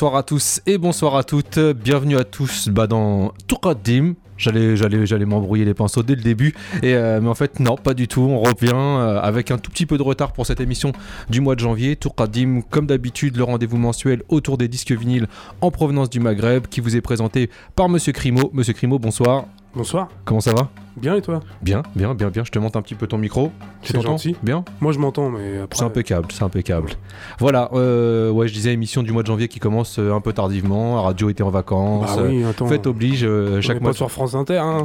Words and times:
Bonsoir 0.00 0.16
à 0.16 0.22
tous 0.22 0.62
et 0.64 0.78
bonsoir 0.78 1.14
à 1.14 1.24
toutes. 1.24 1.58
Bienvenue 1.58 2.16
à 2.16 2.24
tous 2.24 2.70
bah, 2.70 2.86
dans 2.86 3.34
Touradim. 3.46 4.14
J'allais, 4.38 4.74
j'allais, 4.74 5.04
j'allais 5.04 5.26
m'embrouiller 5.26 5.66
les 5.66 5.74
pinceaux 5.74 6.02
dès 6.02 6.14
le 6.14 6.22
début, 6.22 6.54
et 6.82 6.94
euh, 6.94 7.20
mais 7.20 7.28
en 7.28 7.34
fait 7.34 7.60
non, 7.60 7.76
pas 7.76 7.92
du 7.92 8.08
tout. 8.08 8.22
On 8.22 8.40
revient 8.40 8.72
euh, 8.72 9.20
avec 9.20 9.50
un 9.50 9.58
tout 9.58 9.70
petit 9.70 9.84
peu 9.84 9.98
de 9.98 10.02
retard 10.02 10.32
pour 10.32 10.46
cette 10.46 10.60
émission 10.60 10.92
du 11.28 11.42
mois 11.42 11.54
de 11.54 11.60
janvier. 11.60 11.96
Touradim, 11.96 12.62
comme 12.70 12.86
d'habitude, 12.86 13.36
le 13.36 13.44
rendez-vous 13.44 13.76
mensuel 13.76 14.22
autour 14.30 14.56
des 14.56 14.68
disques 14.68 14.92
vinyles 14.92 15.26
en 15.60 15.70
provenance 15.70 16.08
du 16.08 16.18
Maghreb, 16.18 16.66
qui 16.66 16.80
vous 16.80 16.96
est 16.96 17.02
présenté 17.02 17.50
par 17.76 17.90
Monsieur 17.90 18.14
Crimo. 18.14 18.48
Monsieur 18.54 18.72
Crimo, 18.72 18.98
bonsoir. 18.98 19.44
Bonsoir. 19.74 20.08
Comment 20.24 20.40
ça 20.40 20.54
va? 20.54 20.70
Bien 21.00 21.16
et 21.16 21.22
toi 21.22 21.40
Bien, 21.62 21.82
bien, 21.96 22.14
bien, 22.14 22.28
bien. 22.28 22.44
Je 22.44 22.50
te 22.50 22.58
monte 22.58 22.76
un 22.76 22.82
petit 22.82 22.94
peu 22.94 23.06
ton 23.06 23.16
micro. 23.16 23.50
Tu 23.82 23.94
t'entends. 23.94 24.16
Bien 24.42 24.64
Moi 24.80 24.92
je 24.92 24.98
m'entends, 24.98 25.30
mais 25.30 25.58
après. 25.60 25.78
C'est 25.78 25.84
impeccable, 25.84 26.26
c'est 26.30 26.42
impeccable. 26.42 26.90
Voilà, 27.38 27.70
euh, 27.72 28.30
ouais, 28.30 28.48
je 28.48 28.52
disais 28.52 28.72
émission 28.74 29.02
du 29.02 29.10
mois 29.10 29.22
de 29.22 29.26
janvier 29.26 29.48
qui 29.48 29.60
commence 29.60 29.98
euh, 29.98 30.12
un 30.12 30.20
peu 30.20 30.34
tardivement. 30.34 30.96
La 30.96 31.02
radio 31.02 31.30
était 31.30 31.42
en 31.42 31.48
vacances. 31.48 32.14
Bah 32.16 32.24
oui, 32.28 32.44
attends. 32.44 32.66
Fête 32.66 32.86
oblige, 32.86 33.24
euh, 33.24 33.56
on 33.58 33.60
chaque 33.62 33.78
est 33.78 33.80
mois. 33.80 33.92
pas 33.92 33.96
sur 33.96 34.10
France 34.10 34.34
Inter, 34.34 34.58
hein 34.58 34.84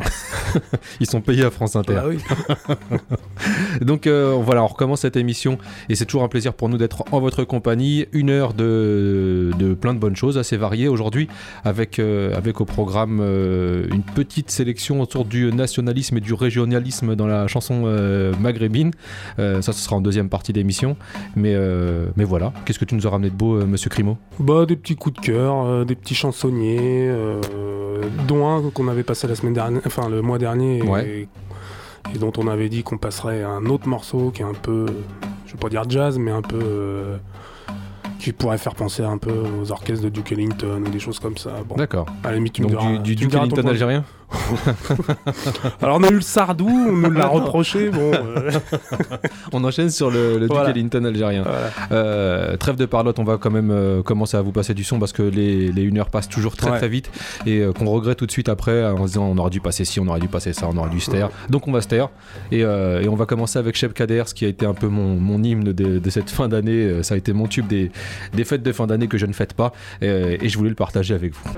Ils 1.02 1.09
sont 1.09 1.19
payés 1.19 1.43
à 1.43 1.52
France 1.52 1.75
Inter. 1.75 1.95
Bah 1.95 2.05
oui. 2.08 2.19
Donc 3.81 4.08
euh, 4.08 4.38
voilà, 4.41 4.63
on 4.63 4.67
recommence 4.67 5.02
cette 5.02 5.17
émission 5.17 5.58
et 5.89 5.95
c'est 5.95 6.05
toujours 6.05 6.23
un 6.23 6.30
plaisir 6.30 6.53
pour 6.53 6.69
nous 6.69 6.77
d'être 6.77 7.03
en 7.11 7.19
votre 7.19 7.43
compagnie. 7.43 8.05
Une 8.13 8.30
heure 8.30 8.53
de, 8.53 9.52
de 9.59 9.73
plein 9.73 9.93
de 9.93 9.99
bonnes 9.99 10.16
choses 10.16 10.38
assez 10.38 10.55
variées 10.55 10.88
aujourd'hui 10.88 11.27
avec, 11.66 11.99
avec 11.99 12.61
au 12.61 12.66
programme 12.66 13.19
une 13.19 14.03
petite 14.03 14.49
sélection 14.49 15.02
autour 15.02 15.25
du 15.25 15.52
nationalisme 15.52 16.05
et 16.14 16.20
du 16.22 16.34
régionalisme 16.34 17.16
dans 17.16 17.28
la 17.28 17.48
chanson 17.48 17.84
euh, 17.86 18.34
maghrébine. 18.39 18.92
Euh, 19.39 19.61
ça, 19.61 19.73
ce 19.73 19.80
sera 19.80 19.95
en 19.95 20.02
deuxième 20.02 20.30
partie 20.30 20.53
d'émission. 20.53 20.95
Mais, 21.36 21.53
euh, 21.56 22.08
mais 22.16 22.23
voilà, 22.23 22.53
qu'est-ce 22.66 22.80
que 22.80 22.86
tu 22.86 22.95
nous 22.95 23.06
as 23.08 23.09
ramené 23.09 23.30
de 23.30 23.36
beau, 23.36 23.56
euh, 23.56 23.66
monsieur 23.66 23.89
Crimo? 23.89 24.17
Bah 24.39 24.66
des 24.66 24.76
petits 24.76 24.95
coups 24.95 25.20
de 25.20 25.26
cœur, 25.26 25.86
des 25.86 25.95
petits 25.95 26.16
chansonniers, 26.16 27.09
dont 28.28 28.48
un 28.48 28.70
qu'on 28.70 28.88
avait 28.88 29.03
passé 29.03 29.28
la 29.28 29.36
semaine 29.36 29.53
dernière, 29.53 29.81
enfin 29.86 30.09
le 30.09 30.22
mois 30.22 30.38
dernier, 30.38 30.80
et, 30.80 30.83
Ouais. 30.83 31.28
et 32.14 32.17
dont 32.17 32.33
on 32.38 32.48
avait 32.48 32.70
dit 32.70 32.83
qu'on 32.83 32.98
passerait 32.98 33.44
un 33.44 33.66
autre 33.66 33.88
morceau 33.88 34.31
qui 34.31 34.42
est 34.42 34.45
un 34.45 34.53
peu, 34.53 34.86
je 35.45 35.53
vais 35.53 35.59
pas 35.59 35.70
dire 35.70 35.83
jazz, 35.89 36.17
mais 36.17 36.31
un 36.31 36.42
peu. 36.42 37.03
qui 38.17 38.31
pourrait 38.31 38.58
faire 38.58 38.73
penser 38.73 39.03
un 39.03 39.20
peu 39.20 39.33
aux 39.61 39.72
orchestres 39.72 40.03
de 40.03 40.09
Duke 40.09 40.31
Ellington 40.31 40.81
ou 40.83 40.89
des 40.89 40.98
choses 41.00 41.20
comme 41.20 41.38
ça. 41.38 41.52
Bon, 41.67 41.76
D'accord. 41.76 42.08
à 42.23 42.30
la 42.31 42.38
limite, 42.38 42.53
tu 42.53 42.64
me 42.64 42.67
diras- 42.70 42.94
du, 42.98 43.00
du 43.00 43.16
tu 43.16 43.28
Duke 43.28 43.36
Ellington 43.36 43.67
algérien? 43.67 44.03
Alors 45.81 45.97
on 45.97 46.03
a 46.03 46.09
eu 46.09 46.15
le 46.15 46.21
Sardou, 46.21 46.67
on 46.67 46.91
nous 46.91 47.11
l'a 47.11 47.27
reproché, 47.27 47.89
bon. 47.89 48.11
euh, 48.13 48.51
On 49.53 49.63
enchaîne 49.63 49.89
sur 49.89 50.09
le, 50.11 50.37
le 50.37 50.47
Voilà. 50.47 50.67
Duke 50.67 50.75
Ellington 50.77 51.05
algérien. 51.05 51.43
voilà. 51.43 51.69
Euh, 51.91 52.58
trêve 52.58 52.75
de 52.75 52.85
parlotte, 52.85 53.19
on 53.19 53.23
va 53.23 53.37
quand 53.37 53.52
même 53.52 53.71
euh, 53.71 54.02
commencer 54.03 54.37
à 54.37 54.41
vous 54.41 54.52
passer 54.52 54.73
du 54.73 54.83
son 54.83 54.99
parce 54.99 55.14
que 55.14 55.23
les, 55.23 55.71
les 55.71 55.81
une 55.83 55.97
heure 55.97 56.09
passent 56.09 56.30
toujours 56.30 56.55
très 56.55 56.65
Ouais. 56.71 56.77
très 56.80 56.89
vite 56.89 57.11
et 57.45 57.64
qu'on 57.77 57.85
regrette 57.85 58.17
tout 58.17 58.25
de 58.25 58.31
suite 58.31 58.49
après 58.49 58.83
en 58.85 59.03
se 59.03 59.14
disant 59.14 59.25
on 59.31 59.37
aurait 59.37 59.52
dû 59.52 59.59
passer 59.61 59.85
ci, 59.85 59.99
on 59.99 60.08
aurait 60.08 60.19
dû 60.19 60.27
passer 60.27 60.52
ça, 60.52 60.67
on 60.71 60.77
aurait 60.77 60.89
dû 60.89 60.99
se 60.99 61.11
taire. 61.11 61.30
Donc 61.49 61.67
on 61.67 61.71
va 61.71 61.81
se 61.81 61.87
taire 61.87 62.09
et, 62.52 62.59
et 62.61 63.08
on 63.08 63.15
va 63.15 63.25
commencer 63.25 63.59
avec 63.59 63.75
Shep 63.75 63.93
Kader, 63.93 64.23
ce 64.25 64.33
qui 64.33 64.45
a 64.45 64.47
été 64.47 64.65
un 64.65 64.73
peu 64.73 64.87
mon, 64.87 65.15
mon 65.19 65.41
hymne 65.43 65.64
de, 65.71 65.99
de 65.99 66.09
cette 66.09 66.30
fin 66.31 66.47
d'année. 66.47 67.03
Ça 67.03 67.14
a 67.14 67.17
été 67.17 67.33
mon 67.33 67.45
tube 67.47 67.67
des, 67.67 67.91
des 68.33 68.43
fêtes 68.43 68.64
de 68.64 68.71
fin 68.71 68.87
d'année 68.87 69.08
que 69.08 69.17
je 69.17 69.25
ne 69.27 69.33
fête 69.33 69.53
pas 69.53 69.71
et, 70.02 70.39
et 70.41 70.49
je 70.49 70.58
voulais 70.58 70.69
le 70.69 70.75
partager 70.75 71.14
avec 71.14 71.33
vous. 71.33 71.49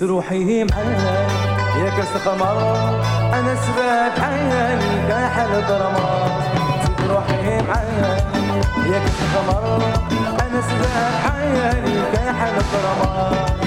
نسيت 0.00 0.10
روحي 0.10 0.64
معاك 0.64 1.30
يا 1.76 1.90
كاس 1.96 2.22
قمر 2.28 2.58
أنا 3.34 3.54
سبات 3.54 4.20
عيني 4.20 5.08
كحل 5.08 5.66
ضرمات 5.68 6.42
نسيت 6.54 7.10
روحي 7.10 7.62
معاك 7.68 8.24
يا 8.86 8.98
كاس 8.98 9.20
قمر 9.36 9.82
أنا 10.40 10.60
سبات 10.60 11.34
عيني 11.34 12.02
كحل 12.12 12.54
ضرمات 12.72 13.59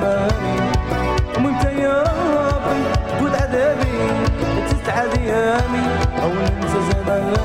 زماني 0.00 0.58
وانت 1.36 1.64
يا 1.64 2.02
ربي 2.02 2.80
يفوت 3.12 3.34
عذابي 3.42 3.92
تسعد 4.68 5.18
ايامي 5.18 5.86
أو 6.22 6.28
ننسى 6.28 6.80
زماني. 6.90 7.36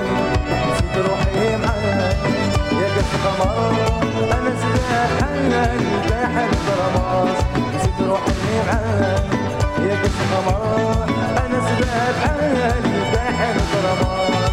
نسيت 0.69 0.95
روحي 1.07 1.57
معاك 1.57 2.17
يا 2.71 2.87
قد 2.95 3.09
قمر. 3.23 3.73
أنا 4.37 4.51
سباح 4.61 5.09
حناني 5.19 5.91
كحل 6.09 6.51
ضرمات 6.67 7.37
نسيت 7.75 7.99
روحي 8.09 8.55
معاك 8.67 9.23
يا 9.87 9.95
قد 10.03 10.15
قمر. 10.31 11.05
أنا 11.45 11.59
سباح 11.67 12.15
حناني 12.23 12.93
كحل 13.13 13.57
ضرمات 13.73 14.52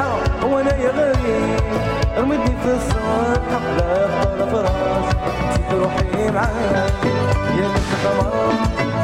الصحة 0.00 0.46
وأنا 0.46 0.76
يا 0.76 0.90
غريب 0.90 1.60
رمدني 2.18 2.56
في 2.62 2.74
الصحة 2.76 3.60
لا 3.78 4.04
يخطر 4.04 4.46
فراش 4.46 5.14
نسيت 5.50 5.72
روحي 5.72 6.30
معاك. 6.30 7.04
يا 7.58 7.68
بنت 7.68 7.90
خمار 8.02 8.52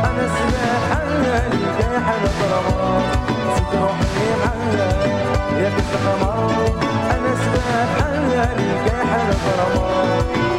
أنا 0.05 0.29
سلاح 0.37 1.01
اللي 1.03 1.67
جايح 1.79 2.09
الغرام 2.09 3.03
نسيت 3.49 3.73
روحي 3.81 4.29
معاك. 4.41 5.07
يا 5.63 5.69
بنت 5.69 5.93
أنا 7.11 7.35
سلاح 7.45 8.07
اللي 8.09 8.73
جايح 8.87 9.15
الغرام 9.15 10.56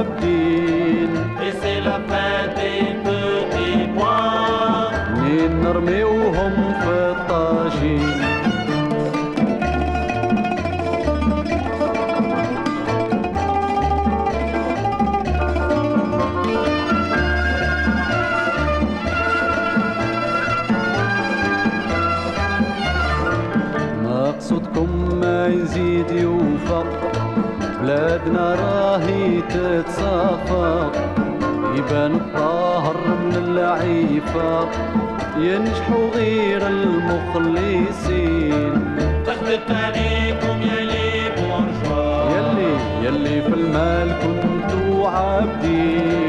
عابدين 0.00 1.12
Et 1.46 1.52
c'est 1.60 1.80
la 1.88 1.98
fin 2.10 2.36
des 2.58 2.82
petits 3.04 3.88
pois 3.96 4.40
نرميوهم 5.64 6.54
في 6.80 6.90
الطاجين 7.12 8.20
مقصودكم 24.04 25.18
ما 25.20 25.46
يزيد 25.46 26.10
يوفى 26.10 26.84
بلادنا 27.82 28.54
راهي 28.54 29.40
تتصافى 29.40 29.89
يبان 31.90 32.14
الطاهر 32.14 32.96
من 33.24 33.34
اللعيفة 33.36 34.68
ينجحوا 35.38 36.10
غير 36.14 36.66
المخلصين. 36.66 38.32
أخذت 39.26 39.70
عليكم 39.70 40.62
يا 40.62 40.80
لي 40.84 41.30
بورجوا 41.36 42.30
يلي 42.36 42.72
يلي 43.06 43.42
في 43.42 43.54
المال 43.54 44.08
كنتوا 44.22 45.08
عابدين. 45.08 46.19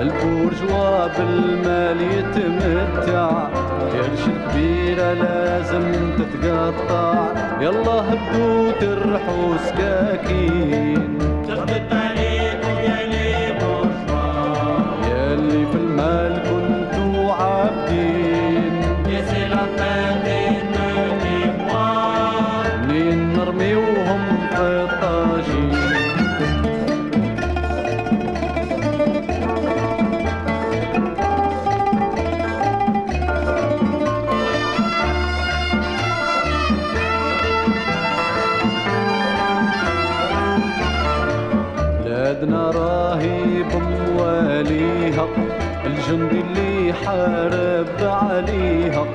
البورجوا 0.00 1.06
بالمال 1.06 2.00
يتمتع. 2.00 3.30
قرش 3.92 4.24
كبيرة 4.24 5.12
لازم 5.12 5.92
تتقطع. 6.18 7.14
يلا 7.60 7.92
هبدوا 7.92 8.72
ترحوا 8.72 9.56
سكاكين. 9.66 10.89
راهي 43.60 43.62
بمواليها 43.62 45.28
الجندي 45.86 46.40
اللي 46.40 46.92
حارب 46.92 48.00
عليها 48.00 49.06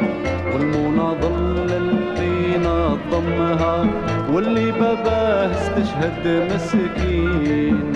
والمناضل 0.54 1.72
اللي 1.72 2.58
نظمها 2.58 3.86
واللي 4.32 4.72
باباه 4.72 5.52
استشهد 5.52 6.52
مسكين. 6.54 7.94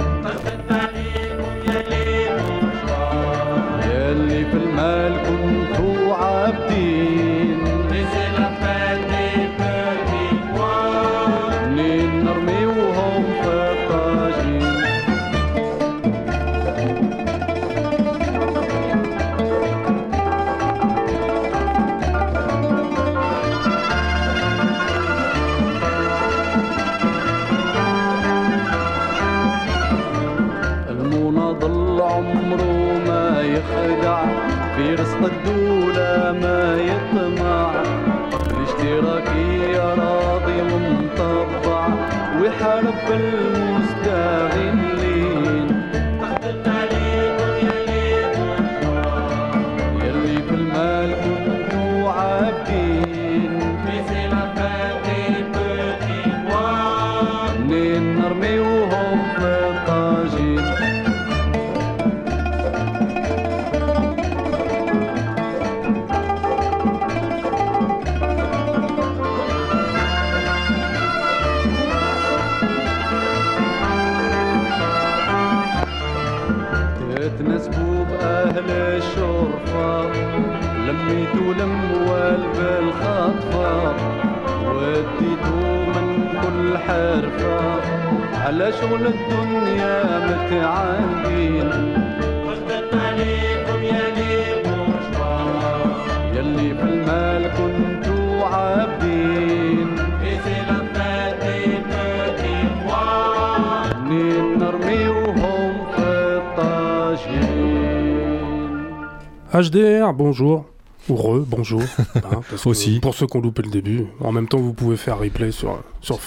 HDR 109.53 110.13
bonjour 110.13 110.65
ou 111.09 111.15
re, 111.15 111.39
bonjour. 111.45 111.81
Hein, 112.15 112.41
Aussi. 112.65 112.99
Pour 112.99 113.15
ceux 113.15 113.25
qui 113.25 113.37
ont 113.37 113.41
loupé 113.41 113.61
le 113.61 113.69
début, 113.71 114.07
en 114.19 114.31
même 114.31 114.47
temps, 114.47 114.59
vous 114.59 114.73
pouvez 114.73 114.97
faire 114.97 115.17
replay 115.19 115.51
sur, 115.51 115.81
sur, 116.01 116.19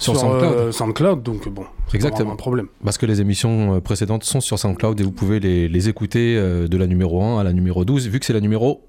sur 0.00 0.16
SoundCloud. 0.16 0.54
euh, 0.54 0.72
SoundCloud, 0.72 1.22
donc 1.22 1.48
bon. 1.48 1.64
Exactement. 1.94 2.32
un 2.32 2.36
problème. 2.36 2.66
Parce 2.84 2.98
que 2.98 3.06
les 3.06 3.20
émissions 3.20 3.76
euh, 3.76 3.80
précédentes 3.80 4.24
sont 4.24 4.40
sur 4.40 4.58
SoundCloud 4.58 5.00
et 5.00 5.04
vous 5.04 5.12
pouvez 5.12 5.38
les, 5.40 5.68
les 5.68 5.88
écouter 5.88 6.36
euh, 6.36 6.66
de 6.68 6.76
la 6.76 6.86
numéro 6.86 7.22
1 7.22 7.40
à 7.40 7.44
la 7.44 7.52
numéro 7.52 7.84
12, 7.84 8.08
vu 8.08 8.18
que 8.18 8.26
c'est 8.26 8.32
la 8.32 8.40
numéro 8.40 8.82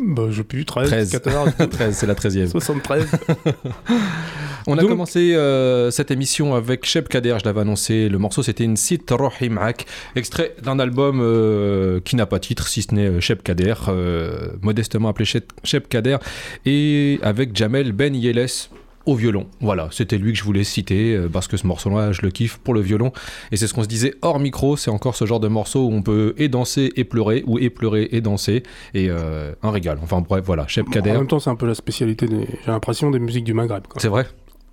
Bah, 0.00 0.24
je 0.30 0.42
plus, 0.42 0.64
13, 0.64 0.88
13. 0.88 1.10
14, 1.10 1.52
13, 1.70 1.96
c'est 1.96 2.06
la 2.06 2.14
13e. 2.14 2.48
73. 2.48 3.06
On 4.68 4.78
a 4.78 4.82
commencé 4.84 5.34
euh, 5.34 5.90
cette 5.90 6.12
émission 6.12 6.54
avec 6.54 6.86
Sheb 6.86 7.08
Kader, 7.08 7.36
je 7.40 7.44
l'avais 7.44 7.62
annoncé. 7.62 8.08
Le 8.08 8.18
morceau 8.18 8.44
c'était 8.44 8.62
une 8.62 8.76
site 8.76 9.10
Rohimrak, 9.10 9.86
extrait 10.14 10.54
d'un 10.62 10.78
album 10.78 11.18
euh, 11.20 12.00
qui 12.04 12.14
n'a 12.14 12.26
pas 12.26 12.38
titre, 12.38 12.68
si 12.68 12.82
ce 12.82 12.94
n'est 12.94 13.20
Sheb 13.20 13.42
Kader, 13.42 13.74
euh, 13.88 14.50
modestement 14.60 15.08
appelé 15.08 15.24
Sheb 15.24 15.88
Kader, 15.88 16.18
et 16.64 17.18
avec 17.22 17.56
Jamel 17.56 17.90
Ben 17.92 18.14
Yeles 18.14 18.68
au 19.06 19.14
violon. 19.14 19.46
Voilà, 19.60 19.88
c'était 19.90 20.18
lui 20.18 20.32
que 20.32 20.38
je 20.38 20.44
voulais 20.44 20.64
citer 20.64 21.14
euh, 21.14 21.28
parce 21.28 21.48
que 21.48 21.56
ce 21.56 21.66
morceau-là, 21.66 22.12
je 22.12 22.22
le 22.22 22.30
kiffe 22.30 22.58
pour 22.58 22.74
le 22.74 22.80
violon. 22.80 23.12
Et 23.50 23.56
c'est 23.56 23.66
ce 23.66 23.74
qu'on 23.74 23.82
se 23.82 23.88
disait 23.88 24.14
hors 24.22 24.38
micro, 24.38 24.76
c'est 24.76 24.90
encore 24.90 25.14
ce 25.16 25.24
genre 25.26 25.40
de 25.40 25.48
morceau 25.48 25.86
où 25.86 25.92
on 25.92 26.02
peut 26.02 26.34
et 26.38 26.48
danser 26.48 26.92
et 26.96 27.04
pleurer, 27.04 27.42
ou 27.46 27.58
et 27.58 27.70
pleurer 27.70 28.08
et 28.12 28.20
danser, 28.20 28.62
et 28.94 29.08
euh, 29.10 29.52
un 29.62 29.70
régal. 29.70 29.98
Enfin 30.02 30.20
bref, 30.20 30.44
voilà, 30.46 30.66
Sheb 30.66 30.86
en 30.88 30.90
Kader. 30.90 31.12
même 31.12 31.26
temps, 31.26 31.38
c'est 31.40 31.50
un 31.50 31.56
peu 31.56 31.66
la 31.66 31.74
spécialité, 31.74 32.26
des... 32.26 32.46
j'ai 32.64 32.70
l'impression, 32.70 33.10
des 33.10 33.18
musiques 33.18 33.44
du 33.44 33.54
Maghreb. 33.54 33.82
C'est 33.98 34.08
vrai, 34.08 34.26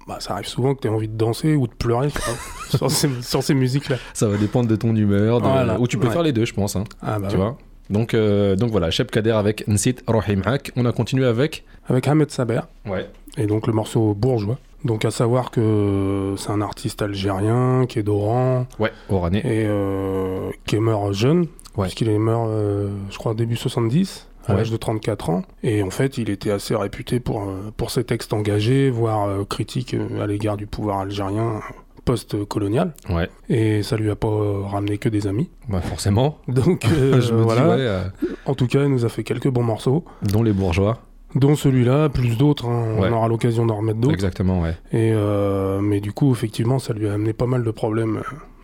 Bah, 0.08 0.18
ça 0.20 0.34
arrive 0.34 0.48
souvent 0.48 0.74
que 0.76 0.82
tu 0.82 0.88
aies 0.88 0.92
envie 0.92 1.08
de 1.08 1.18
danser 1.18 1.56
ou 1.56 1.68
de 1.68 1.74
pleurer 1.74 2.10
sur, 2.70 2.90
sur 2.92 3.44
ces, 3.44 3.54
musiques-là. 3.54 3.98
ça 4.14 4.28
va 4.28 4.38
dépendre 4.38 4.68
de 4.70 4.76
ton 4.76 4.96
humeur, 4.96 5.40
de- 5.42 5.48
Voilà, 5.48 5.80
ou 5.80 5.88
tu 5.88 5.98
peux 5.98 6.08
ouais. 6.08 6.14
faire 6.14 6.24
les 6.24 6.32
deux, 6.34 6.46
je 6.46 6.54
pense. 6.54 6.76
hein. 6.76 6.84
Ah, 7.02 7.20
bah, 7.20 7.28
tu 7.30 7.36
ouais. 7.36 7.42
vois 7.42 7.58
donc, 7.90 8.14
euh, 8.14 8.56
donc 8.56 8.70
voilà, 8.70 8.92
Sheb 8.92 9.10
Kader 9.10 9.32
avec 9.32 9.68
Nsit 9.68 10.04
Rohimhak. 10.06 10.72
On 10.76 10.86
a 10.86 10.92
continué 10.92 11.26
avec. 11.26 11.64
Avec 11.88 12.08
Ahmed 12.08 12.30
Saber. 12.30 12.60
Ouais. 12.88 13.10
Et 13.38 13.46
donc 13.48 13.68
le 13.68 13.74
morceau 13.74 14.14
Bourgeois. 14.14 14.58
Donc 14.86 15.04
à 15.06 15.12
savoir 15.12 15.52
que 15.52 16.36
c'est 16.38 16.52
un 16.52 16.62
artiste 16.62 17.02
algérien 17.02 17.86
qui 17.88 18.00
est 18.00 18.04
d'Oran 18.04 18.66
Ouais, 18.80 18.92
Orané. 19.10 19.40
et 19.40 19.66
euh, 19.66 20.50
qui 20.66 20.76
est 20.78 20.80
mort 20.80 21.12
jeune, 21.14 21.48
Ouais. 21.78 21.84
puisqu'il 21.86 22.10
est 22.10 22.18
mort, 22.18 22.46
euh, 22.50 22.90
je 23.10 23.18
crois, 23.18 23.34
début 23.34 23.56
70, 23.58 24.28
à 24.48 24.52
Ouais. 24.52 24.58
l'âge 24.58 24.72
de 24.72 24.78
34 24.78 25.30
ans. 25.30 25.42
Et 25.64 25.84
en 25.84 25.90
fait, 25.90 26.18
il 26.18 26.30
était 26.30 26.52
assez 26.52 26.76
réputé 26.76 27.20
pour, 27.20 27.42
euh, 27.44 27.72
pour 27.76 27.92
ses 27.92 28.04
textes 28.06 28.32
engagés, 28.34 28.90
voire 28.90 29.46
critiques 29.48 29.96
à 30.20 30.26
l'égard 30.28 30.56
du 30.58 30.66
pouvoir 30.66 31.00
algérien 31.00 31.60
post-colonial. 32.06 32.94
Ouais, 33.10 33.30
Et 33.50 33.84
ça 33.84 33.96
lui 33.98 34.10
a 34.10 34.16
pas 34.16 34.30
ramené 34.66 34.98
que 34.98 35.10
des 35.10 35.28
amis. 35.28 35.50
bah 35.68 35.82
forcément. 35.82 36.38
Donc 36.48 36.86
euh, 36.92 37.22
je 37.22 37.34
me 37.34 37.42
voilà. 37.44 37.62
dis, 37.64 37.68
ouais, 37.70 37.76
euh, 37.80 38.04
En 38.46 38.56
tout 38.56 38.66
cas, 38.68 38.84
il 38.84 38.90
nous 38.90 39.06
a 39.06 39.10
fait 39.10 39.24
quelques 39.24 39.50
bons 39.50 39.64
morceaux, 39.64 40.04
dont 40.24 40.42
les 40.42 40.54
bourgeois. 40.54 41.00
Dont 41.36 41.56
celui-là, 41.56 42.10
plus 42.10 42.38
d'autres. 42.38 42.66
hein. 42.68 42.96
Ouais. 43.00 43.10
On 43.12 43.14
aura 43.18 43.28
l'occasion 43.28 43.66
d'en 43.66 43.78
remettre 43.78 44.00
d'autres. 44.00 44.14
Exactement, 44.14 44.62
ouais. 44.62 44.76
Et 44.92 45.12
euh, 45.14 45.80
mais 45.82 46.00
du 46.00 46.12
coup, 46.12 46.32
effectivement, 46.32 46.80
ça 46.80 46.94
lui 46.94 47.08
a 47.08 47.14
amené 47.14 47.34
pas 47.34 47.46
mal 47.46 47.64
de 47.64 47.72
problèmes 47.72 48.18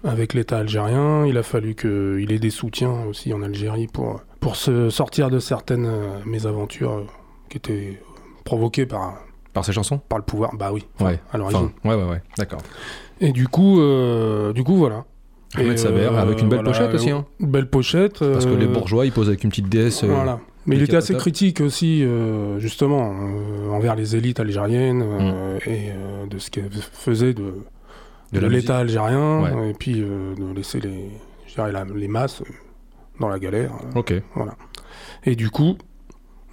euh, 0.05 0.09
avec 0.09 0.33
l'État 0.33 0.57
algérien. 0.59 1.25
Il 1.25 1.37
a 1.37 1.43
fallu 1.43 1.75
qu'il 1.75 2.31
ait 2.31 2.39
des 2.39 2.49
soutiens 2.49 3.05
aussi 3.09 3.33
en 3.33 3.41
Algérie 3.43 3.87
pour, 3.87 4.21
pour 4.39 4.55
se 4.55 4.89
sortir 4.89 5.29
de 5.29 5.39
certaines 5.39 5.85
euh, 5.85 6.17
mésaventures 6.25 7.03
qui 7.49 7.57
étaient 7.57 7.99
provoquées 8.43 8.85
par, 8.85 9.15
Par 9.53 9.63
ses 9.65 9.71
chansons? 9.73 9.97
par 9.97 10.17
le 10.19 10.25
pouvoir. 10.25 10.51
Bah 10.55 10.71
oui, 10.73 10.85
enfin, 10.95 11.05
Ouais. 11.11 11.19
à 11.31 11.37
l'origine. 11.37 11.69
Enfin, 11.83 11.95
ouais, 11.97 12.03
ouais, 12.03 12.09
ouais. 12.11 12.21
D'accord. 12.37 12.59
Et 13.21 13.31
du 13.31 13.47
coup, 13.47 13.79
euh, 13.79 14.53
du 14.53 14.63
coup, 14.63 14.75
voilà. 14.75 15.05
Ahmed 15.57 15.77
Saber, 15.79 16.09
euh, 16.11 16.17
avec 16.21 16.41
une 16.41 16.49
belle 16.49 16.59
voilà, 16.63 16.71
pochette 16.77 16.93
aussi. 16.95 17.11
Hein. 17.11 17.25
Une 17.39 17.47
belle 17.49 17.69
pochette. 17.69 18.19
Parce 18.19 18.45
que 18.45 18.53
les 18.53 18.67
bourgeois, 18.67 19.05
ils 19.05 19.11
posent 19.13 19.29
avec 19.29 19.43
une 19.43 19.51
petite 19.51 19.69
déesse. 19.69 20.03
Voilà. 20.03 20.39
Mais 20.65 20.77
il 20.77 20.81
était 20.83 20.95
assez 20.97 21.13
critique 21.15 21.61
aussi, 21.61 22.03
euh, 22.03 22.59
justement, 22.59 23.13
euh, 23.13 23.69
envers 23.69 23.95
les 23.95 24.15
élites 24.15 24.39
algériennes 24.39 25.03
euh, 25.05 25.59
et 25.67 25.89
euh, 25.91 26.25
de 26.27 26.37
ce 26.39 26.49
qu'elles 26.49 26.71
faisaient 26.71 27.33
de, 27.33 27.53
Mm. 28.33 28.39
de 28.39 28.47
l'État 28.47 28.77
algérien, 28.79 29.41
Ouais. 29.43 29.69
et 29.69 29.73
puis 29.73 30.01
euh, 30.01 30.33
de 30.35 30.55
laisser 30.55 30.79
les, 30.79 31.09
je 31.47 31.53
dirais, 31.53 31.71
la- 31.71 31.85
les 31.85 32.07
masses 32.07 32.41
dans 33.19 33.29
la 33.29 33.37
galère. 33.39 33.71
Ok. 33.95 34.13
Et 35.25 35.35
du 35.35 35.49
coup, 35.51 35.77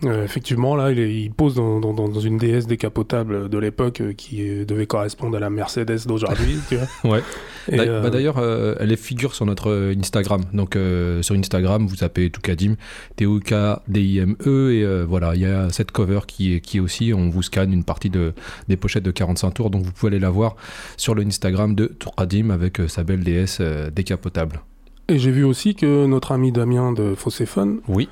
euh, 0.04 0.24
effectivement, 0.24 0.74
là, 0.76 0.90
il, 0.90 1.30
pose 1.32 1.54
dans, 1.54 1.78
dans- 1.80 1.92
dans 1.94 2.20
une 2.20 2.36
DS 2.38 2.66
décapotable 2.66 3.48
de 3.48 3.58
l'époque 3.58 4.00
euh, 4.00 4.12
qui 4.12 4.48
euh, 4.48 4.64
devait 4.64 4.86
correspondre 4.86 5.36
à 5.36 5.40
la 5.40 5.50
Mercedes 5.50 6.06
d'aujourd'hui. 6.06 6.58
Ouais. 7.04 7.22
Bah, 7.70 8.10
D'ailleurs, 8.10 8.38
euh, 8.38 8.74
elle 8.80 8.90
est 8.90 8.96
figure 8.96 9.34
sur 9.36 9.46
notre 9.46 9.92
Instagram. 9.96 10.40
Donc 10.52 10.74
euh, 10.74 11.22
sur 11.22 11.36
Instagram, 11.36 11.86
vous 11.86 11.94
tapez 11.96 12.28
Toukadim, 12.30 12.74
T-O-K-D-I-M-E, 13.16 14.72
et 14.72 15.04
voilà, 15.04 15.34
il 15.34 15.42
y 15.42 15.46
a 15.46 15.70
cette 15.70 15.92
cover 15.92 16.20
qui 16.26 16.54
est, 16.54 16.60
qui 16.60 16.78
est 16.78 16.80
aussi, 16.80 17.12
on 17.14 17.28
vous 17.28 17.42
scanne 17.42 17.72
une 17.72 17.84
partie 17.84 18.10
de, 18.10 18.32
des 18.68 18.76
pochettes 18.76 19.04
de 19.04 19.10
45 19.10 19.50
tours, 19.52 19.70
donc 19.70 19.84
vous 19.84 19.92
pouvez 19.92 20.10
aller 20.12 20.18
la 20.20 20.30
voir 20.30 20.56
sur 20.96 21.14
le 21.14 21.22
Instagram 21.24 21.74
de 21.74 21.86
Toukadim 21.86 22.50
avec 22.50 22.80
sa 22.88 23.04
belle 23.04 23.20
DS 23.22 23.60
décapotable. 23.94 24.60
et 25.08 25.18
j'ai 25.18 25.30
vu 25.30 25.44
aussi 25.44 25.74
que 25.74 26.06
notre 26.06 26.32
ami 26.32 26.52
Damien 26.52 26.92
de 26.92 27.14
Fosséphone 27.14 27.80
Oui, 27.88 28.08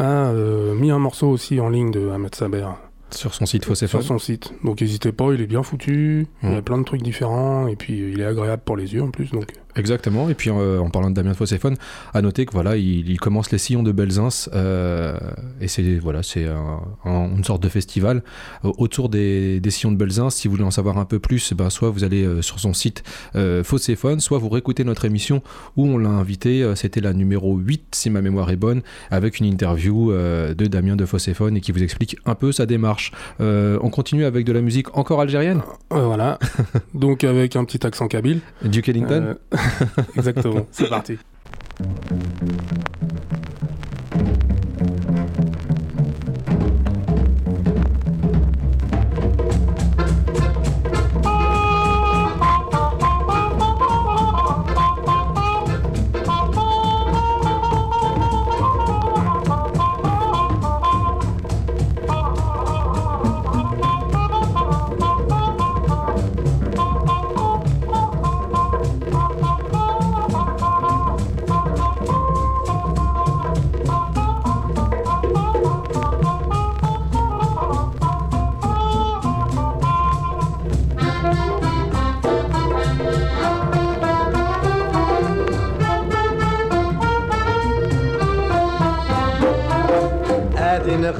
a 0.00 0.30
euh, 0.32 0.74
mis 0.74 0.90
un 0.90 0.98
morceau 0.98 1.28
aussi 1.28 1.60
en 1.60 1.68
ligne 1.68 1.90
de 1.90 2.08
Ahmed 2.10 2.34
Saber. 2.34 2.66
sur 3.10 3.34
son 3.34 3.44
site 3.46 3.62
sur 3.64 3.70
Fosséphone. 3.72 4.02
son 4.02 4.18
site. 4.18 4.52
Donc 4.64 4.80
n'hésitez 4.80 5.10
pas, 5.12 5.32
il 5.32 5.40
est 5.40 5.46
bien 5.46 5.62
foutu, 5.62 6.26
il 6.42 6.50
y 6.50 6.54
a 6.54 6.60
Mm. 6.60 6.62
plein 6.62 6.78
de 6.78 6.84
trucs 6.84 7.02
différents, 7.02 7.66
et 7.66 7.74
puis 7.76 8.12
il 8.12 8.20
est 8.20 8.24
agréable 8.24 8.62
pour 8.64 8.76
les 8.76 8.94
yeux 8.94 9.02
en 9.02 9.10
plus. 9.10 9.30
Donc 9.32 9.46
Exactement. 9.76 10.28
Et 10.28 10.34
puis 10.34 10.50
euh, 10.50 10.78
en 10.80 10.90
parlant 10.90 11.10
de 11.10 11.14
Damien 11.14 11.30
de 11.30 11.36
Fosséphone, 11.36 11.76
à 12.12 12.22
noter 12.22 12.44
que 12.46 12.52
voilà, 12.52 12.76
il, 12.76 13.08
il 13.08 13.18
commence 13.20 13.50
les 13.52 13.58
sillons 13.58 13.82
de 13.82 13.92
Belzins 13.92 14.48
euh, 14.54 15.16
et 15.60 15.68
c'est 15.68 15.98
voilà, 15.98 16.22
c'est 16.22 16.46
un- 16.46 16.80
un- 17.04 17.30
une 17.36 17.44
sorte 17.44 17.62
de 17.62 17.68
festival 17.68 18.22
euh, 18.64 18.72
autour 18.78 19.08
des, 19.08 19.60
des 19.60 19.70
sillons 19.70 19.92
de 19.92 19.96
Belzins. 19.96 20.30
Si 20.30 20.48
vous 20.48 20.52
voulez 20.54 20.64
en 20.64 20.70
savoir 20.70 20.98
un 20.98 21.04
peu 21.04 21.18
plus, 21.18 21.50
eh 21.52 21.54
ben, 21.54 21.70
soit 21.70 21.90
vous 21.90 22.04
allez 22.04 22.42
sur 22.42 22.58
son 22.58 22.72
site 22.74 23.02
euh, 23.36 23.62
Fosséphone, 23.62 24.20
soit 24.20 24.38
vous 24.38 24.48
réécoutez 24.48 24.84
notre 24.84 25.04
émission 25.04 25.42
où 25.76 25.86
on 25.86 25.98
l'a 25.98 26.10
invité. 26.10 26.70
C'était 26.74 27.00
la 27.00 27.12
numéro 27.12 27.56
8 27.56 27.82
si 27.92 28.10
ma 28.10 28.20
mémoire 28.22 28.50
est 28.50 28.56
bonne, 28.56 28.82
avec 29.10 29.38
une 29.40 29.46
interview 29.46 30.12
de 30.12 30.66
Damien 30.66 30.96
de 30.96 31.06
Fosséphone 31.06 31.56
et 31.56 31.60
qui 31.60 31.72
vous 31.72 31.82
explique 31.82 32.16
un 32.26 32.34
peu 32.34 32.52
sa 32.52 32.66
démarche. 32.66 33.12
On 33.38 33.88
continue 33.90 34.24
avec 34.24 34.44
de 34.44 34.52
la 34.52 34.60
musique 34.60 34.96
encore 34.96 35.20
algérienne, 35.20 35.60
voilà. 35.90 36.38
Donc 36.94 37.24
avec 37.24 37.56
un 37.56 37.64
petit 37.64 37.86
accent 37.86 38.08
kabyle. 38.08 38.40
Duke 38.64 38.88
Ellington. 38.88 39.36
Exactement, 40.16 40.66
c'est 40.70 40.88
parti. 40.88 41.18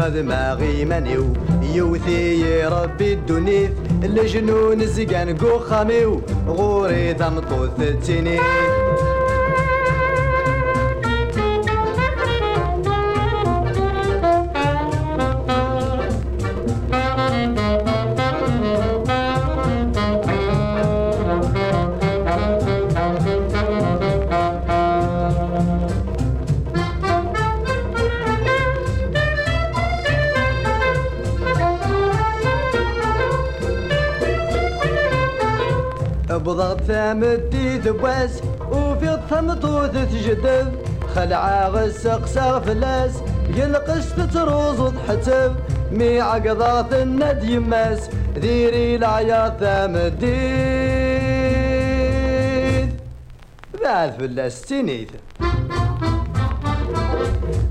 هذه 0.00 0.10
خدمة 0.10 0.54
غيمانيو 0.54 1.32
يوثي 1.74 2.64
ربي 2.64 3.12
الدنيث 3.12 3.70
الجنون 4.04 4.86
زقان 4.86 5.36
قو 5.36 5.58
خاميو 5.58 6.22
غوري 6.48 7.14
تمطوث 7.14 7.80
التنين 7.80 8.40
ثامتي 37.00 37.78
ذواس 37.78 38.42
وفي 38.72 39.14
الثمطوث 39.14 39.92
تجدب 40.12 40.68
خلعة 41.14 41.68
غسق 41.68 42.24
فلاس 42.58 43.12
يلقش 43.56 44.04
تتروز 44.04 44.80
وتحتب 44.80 45.56
مي 45.92 46.20
عقضات 46.20 46.92
الند 46.92 47.44
يماس 47.44 48.10
ديري 48.36 48.96
العياط 48.96 49.60
ثامديد 49.60 50.30
بعد 53.84 54.10
فلاس 54.18 54.62
تنيث 54.62 55.08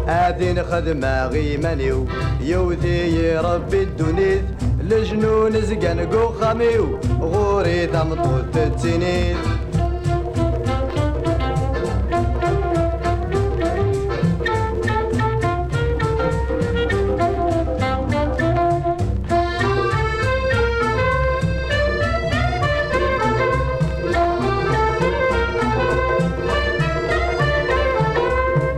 هذه 0.07 0.63
خدمة 0.71 1.27
غيمانيو 1.27 2.07
يوذي 2.41 3.37
ربي 3.37 3.83
الدنيث 3.83 4.41
الجنون 4.81 5.61
زقان 5.61 5.99
قو 5.99 6.33
غوري 7.33 7.87
تمطوط 7.87 8.55
التنين 8.55 9.37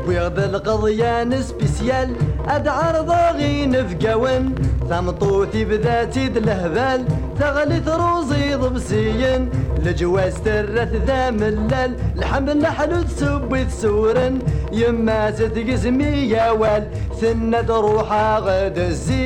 ويغد 0.07 0.39
القضيان 0.39 1.41
سبيسيال 1.41 2.09
اد 2.47 2.67
عرض 2.67 3.09
غين 3.37 3.73
فقاون 3.87 4.55
ثمطوتي 4.89 5.65
بذاتي 5.65 6.27
الهبال 6.27 7.05
تغلي 7.39 7.79
ثروزي 7.79 8.40
ضبسيين 8.61 9.49
لجواز 9.85 10.35
ترث 10.45 10.93
ذا 11.07 11.21
ملال 11.31 11.91
الحمل 12.17 12.57
نحلو 12.57 13.01
تسبي 13.01 13.65
تسورن 13.65 14.39
يما 14.71 15.29
تتقزمي 15.29 16.29
يا 16.29 16.51
وال. 16.51 16.83
ثنة 17.21 17.69
روحها 17.69 18.39
غد 18.39 18.77
الزيد 18.77 19.21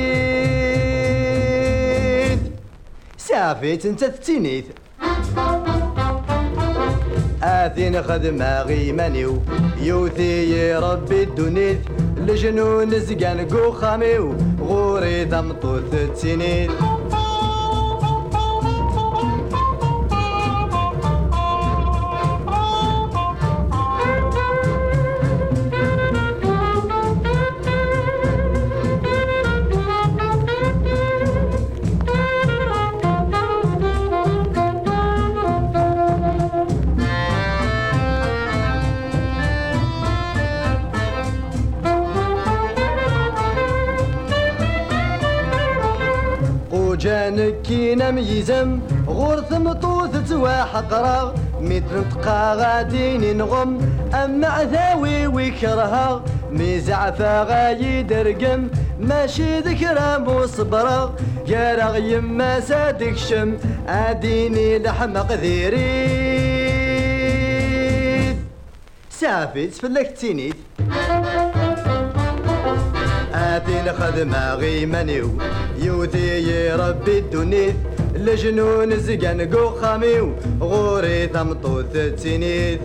سافيت 3.18 3.86
انت 3.86 4.04
تتنيث 4.04 4.64
آثين 7.42 8.02
خدمة 8.02 8.62
غيمانيو 8.62 9.38
يوثي 9.80 10.74
ربي 10.74 11.22
الدنيث. 11.22 11.78
لجنون 12.26 12.98
زقان 12.98 13.48
قو 13.48 13.72
خاميو 13.72 14.34
غوري 14.60 15.24
تمطوث 15.24 16.12
تسنيث 16.14 16.70
ميزم 48.16 48.80
غورث 49.06 49.52
مطوث 49.52 50.28
تواحقرا 50.28 51.34
متر 51.60 52.02
تقا 52.10 52.54
غادي 52.54 53.32
نغم 53.32 53.70
اما 54.14 54.46
عذاوي 54.46 55.26
ويكرها 55.26 56.22
ميزعفا 56.50 57.42
غاي 57.42 58.02
درقم 58.02 58.68
ماشي 59.00 59.58
ذكرى 59.60 60.18
مصبرا 60.18 61.14
قارغ 61.48 61.96
يما 61.96 62.60
سادك 62.60 63.16
شم 63.16 63.56
أديني 63.88 64.78
لحمق 64.78 65.32
ذيريد 65.32 66.36
سافي 69.10 69.66
تفلك 69.66 70.16
تينيت 70.18 70.56
آتين 73.34 73.92
خدمة 73.92 74.54
غيمانيو 74.54 75.30
يوتي 75.78 76.72
ربي 76.72 77.18
الدنيث 77.18 77.74
لجنون 78.26 78.96
زقان 78.98 79.54
قو 79.54 79.70
خاميو 79.80 80.32
غوري 80.60 81.26
تمطوث 81.26 81.92
تسينيث 82.16 82.80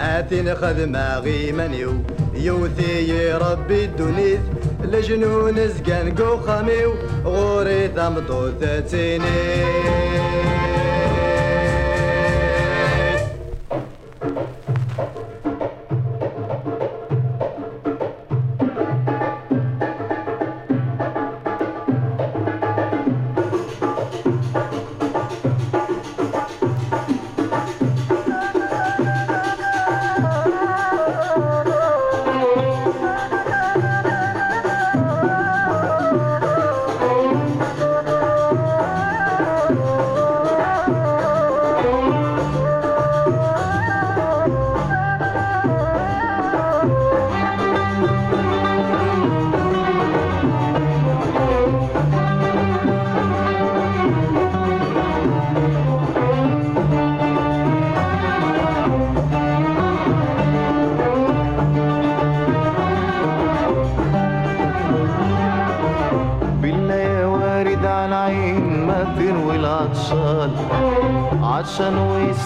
آتين 0.00 0.54
خدمة 0.54 1.18
غيمانيو 1.18 1.92
يوثي 2.34 3.32
ربي 3.32 3.84
الدنيث. 3.84 4.40
لجنون 4.84 5.68
زقان 5.68 6.14
قو 6.14 6.36
خاميو 6.36 6.94
غوري 7.24 7.88
تمطوث 7.88 8.60
تسينيث 8.86 10.77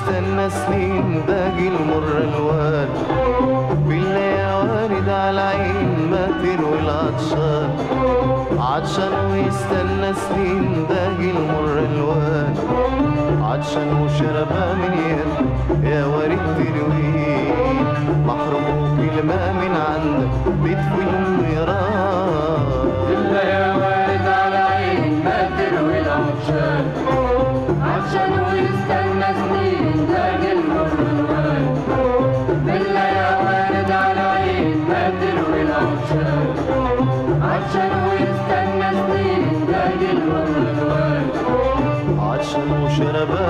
ويستنى 0.09 0.51
سنين 0.51 1.23
باقي 1.29 1.69
المر 1.69 2.05
الوان 2.19 2.89
بالله 3.87 4.19
يا 4.19 4.55
وارد 4.57 5.09
على 5.09 5.41
عين 5.41 6.11
ما 6.11 6.27
تروي 6.43 6.79
العطشان 6.81 7.71
عطشان 8.59 9.13
ويستنى 9.31 10.13
سنين 10.15 10.87
باقي 10.89 11.31
المر 11.31 11.79
الوان 11.95 12.55
عطشان 13.43 14.03
وشربها 14.03 14.75
من 14.75 14.93
يد 15.11 15.47
يا 15.93 16.05
وارد 16.07 16.39
ترويه 16.57 17.55
محروم 18.27 18.97
كلمة 18.97 19.53
من 19.53 19.73
عندك 19.89 20.33
بتفي 20.65 21.03
النيران 21.11 21.82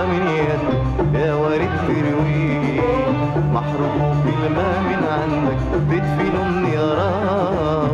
من 0.07 0.27
يد 0.29 0.64
يا 1.14 1.35
وارد 1.35 1.70
تروي 1.87 2.81
محروم 3.53 4.22
في 4.22 4.31
من 4.88 5.01
عندك 5.09 5.59
تدفي 5.90 6.31
له 6.31 6.46
النيران 6.46 7.91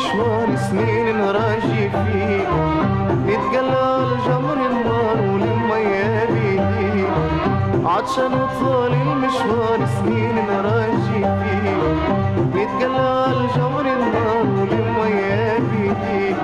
المشوار 0.00 0.56
سنين 0.56 1.16
نراجي 1.16 1.90
فيه. 1.90 2.48
يتقلى 3.26 3.96
الجمر 4.02 4.58
النار 4.70 5.16
وللمية 5.32 6.24
بيدي 6.24 7.04
عطشان 7.84 8.32
وطال 8.34 8.92
المشوار 8.92 9.78
سنين 9.98 10.34
نراجي 10.34 11.20
فيه. 11.20 12.60
يتقلى 12.60 13.26
الجمر 13.26 13.80
النار 13.80 14.46
وللمية 14.56 15.58
بيدي 15.58 16.34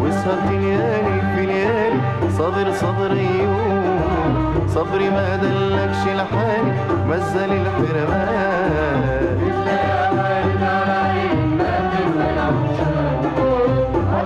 وسهرت 0.00 0.50
ليالي 0.50 1.20
في 1.36 1.46
ليالي 1.46 2.00
صبر 2.38 2.72
صبر 2.72 3.12
ايوب 3.12 4.68
صبري 4.68 5.10
ما 5.10 5.36
دلكش 5.36 6.02
لحالي 6.06 6.72
مزل 7.08 7.52
الحرمان. 7.52 9.13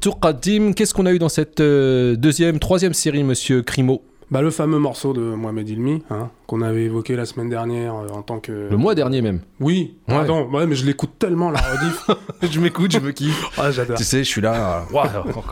Tour 0.00 0.18
Qadim. 0.20 0.72
Qu'est-ce 0.72 0.94
qu'on 0.94 1.06
a 1.06 1.12
eu 1.12 1.18
dans 1.18 1.28
cette 1.28 1.60
euh, 1.60 2.16
deuxième, 2.16 2.58
troisième 2.58 2.94
série, 2.94 3.22
monsieur 3.22 3.62
Crimo 3.62 4.02
Bah, 4.30 4.40
le 4.40 4.50
fameux 4.50 4.78
morceau 4.78 5.12
de 5.12 5.20
Mohamed 5.20 5.68
Ilmi, 5.68 6.02
hein, 6.10 6.30
qu'on 6.46 6.62
avait 6.62 6.84
évoqué 6.84 7.16
la 7.16 7.26
semaine 7.26 7.50
dernière 7.50 7.94
euh, 7.94 8.08
en 8.14 8.22
tant 8.22 8.40
que. 8.40 8.68
Le 8.70 8.76
mois 8.78 8.94
dernier 8.94 9.20
même. 9.20 9.40
Oui, 9.60 9.94
Ouais. 10.08 10.14
pardon, 10.14 10.48
ouais, 10.52 10.66
mais 10.66 10.74
je 10.74 10.86
l'écoute 10.86 11.10
tellement 11.18 11.50
la 11.50 11.60
rediff. 11.60 12.10
je 12.50 12.60
m'écoute, 12.60 12.92
je 12.92 12.98
me 12.98 13.10
kiffe. 13.12 13.44
ah, 13.58 13.70
j'adore. 13.70 13.98
tu 13.98 14.04
sais, 14.04 14.18
je 14.24 14.28
suis 14.28 14.40
là. 14.40 14.86
euh, 14.94 15.00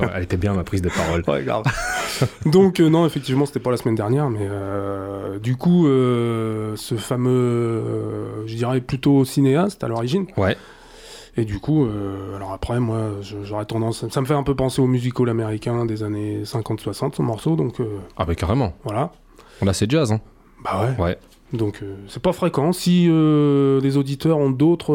elle 0.14 0.22
était 0.22 0.38
bien 0.38 0.54
ma 0.54 0.64
prise 0.64 0.80
de 0.80 0.88
parole. 0.88 1.22
Ouais, 1.28 1.44
grave. 1.44 1.64
Donc, 2.46 2.80
euh, 2.80 2.88
non, 2.88 3.04
effectivement, 3.04 3.44
c'était 3.44 3.60
pas 3.60 3.70
la 3.70 3.76
semaine 3.76 3.96
dernière, 3.96 4.30
mais 4.30 4.48
du 5.40 5.56
coup, 5.56 5.84
ce 5.86 6.94
fameux, 6.96 7.82
je 8.46 8.54
dirais 8.54 8.80
plutôt 8.80 9.24
cinéaste 9.26 9.84
à 9.84 9.88
l'origine. 9.88 10.24
Ouais. 10.38 10.56
Et 11.40 11.44
du 11.44 11.60
coup, 11.60 11.86
euh, 11.86 12.34
alors 12.36 12.52
après, 12.52 12.80
moi, 12.80 13.10
j'aurais 13.44 13.64
tendance. 13.64 14.06
Ça 14.08 14.20
me 14.20 14.26
fait 14.26 14.34
un 14.34 14.42
peu 14.42 14.56
penser 14.56 14.82
au 14.82 14.86
musical 14.88 15.28
américain 15.28 15.86
des 15.86 16.02
années 16.02 16.42
50-60, 16.42 17.14
ce 17.16 17.22
morceau, 17.22 17.54
donc 17.54 17.78
euh, 17.80 17.98
Ah, 18.16 18.24
bah 18.24 18.34
carrément. 18.34 18.72
voilà. 18.82 19.12
Là, 19.62 19.72
c'est 19.72 19.88
jazz, 19.88 20.10
hein. 20.10 20.20
Bah 20.64 20.84
ouais. 20.98 21.02
Ouais. 21.04 21.18
Donc, 21.52 21.78
euh, 21.82 21.94
c'est 22.08 22.20
pas 22.22 22.32
fréquent. 22.32 22.72
Si 22.72 23.06
euh, 23.08 23.80
les 23.80 23.96
auditeurs 23.96 24.38
ont 24.38 24.50
d'autres 24.50 24.94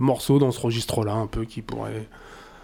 morceaux 0.00 0.40
dans 0.40 0.50
ce 0.50 0.60
registre-là, 0.60 1.12
un 1.14 1.28
peu 1.28 1.44
qui 1.44 1.62
pourraient. 1.62 2.08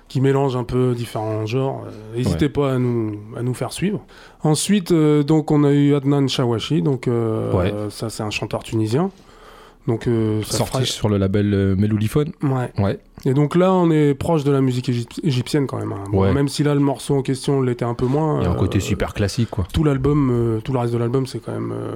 qui 0.09 0.21
mélangent 0.21 0.57
un 0.57 0.65
peu 0.65 0.93
différents 0.95 1.47
genres, 1.47 1.85
n'hésitez 2.17 2.49
pas 2.49 2.75
à 2.75 2.79
nous, 2.79 3.19
à 3.37 3.43
nous 3.43 3.55
faire 3.55 3.73
suivre. 3.73 4.05
Ensuite, 4.43 4.93
donc, 4.93 5.51
on 5.53 5.63
a 5.65 5.71
eu 5.73 5.95
Adnan 5.95 6.27
Chawashi, 6.29 6.83
donc 6.83 7.09
Ouais. 7.09 7.73
ça, 7.91 8.11
c'est 8.11 8.23
un 8.25 8.31
chanteur 8.31 8.65
tunisien. 8.65 9.11
Donc, 9.87 10.07
euh, 10.07 10.43
ça 10.45 10.59
Sorti 10.59 10.87
sur 10.87 11.09
le 11.11 11.19
label 11.19 11.53
euh, 11.53 11.77
Melouliphone. 11.77 12.33
Ouais. 12.43 12.73
Ouais. 12.83 12.99
Et 13.27 13.35
donc 13.35 13.55
là, 13.55 13.73
on 13.73 13.91
est 13.91 14.15
proche 14.15 14.43
de 14.45 14.51
la 14.51 14.61
musique 14.63 14.89
égyp- 14.89 15.21
égyptienne 15.23 15.67
quand 15.67 15.77
même. 15.79 15.93
hein. 15.93 16.05
Bon, 16.11 16.23
Ouais. 16.23 16.33
Même 16.33 16.49
si 16.49 16.63
là, 16.63 16.73
le 16.75 16.81
morceau 16.81 17.17
en 17.17 17.23
question 17.23 17.61
l'était 17.61 17.85
un 17.85 17.95
peu 17.95 18.07
moins. 18.07 18.41
Il 18.41 18.45
y 18.45 18.47
a 18.47 18.51
un 18.51 18.55
euh, 18.55 18.59
côté 18.59 18.81
super 18.81 19.13
classique, 19.13 19.51
quoi. 19.51 19.67
Tout 19.73 19.85
l'album, 19.85 20.31
euh, 20.33 20.61
tout 20.61 20.73
le 20.73 20.79
reste 20.79 20.93
de 20.95 20.99
l'album, 20.99 21.27
c'est 21.27 21.39
quand 21.41 21.53
même 21.53 21.73
euh, 21.73 21.95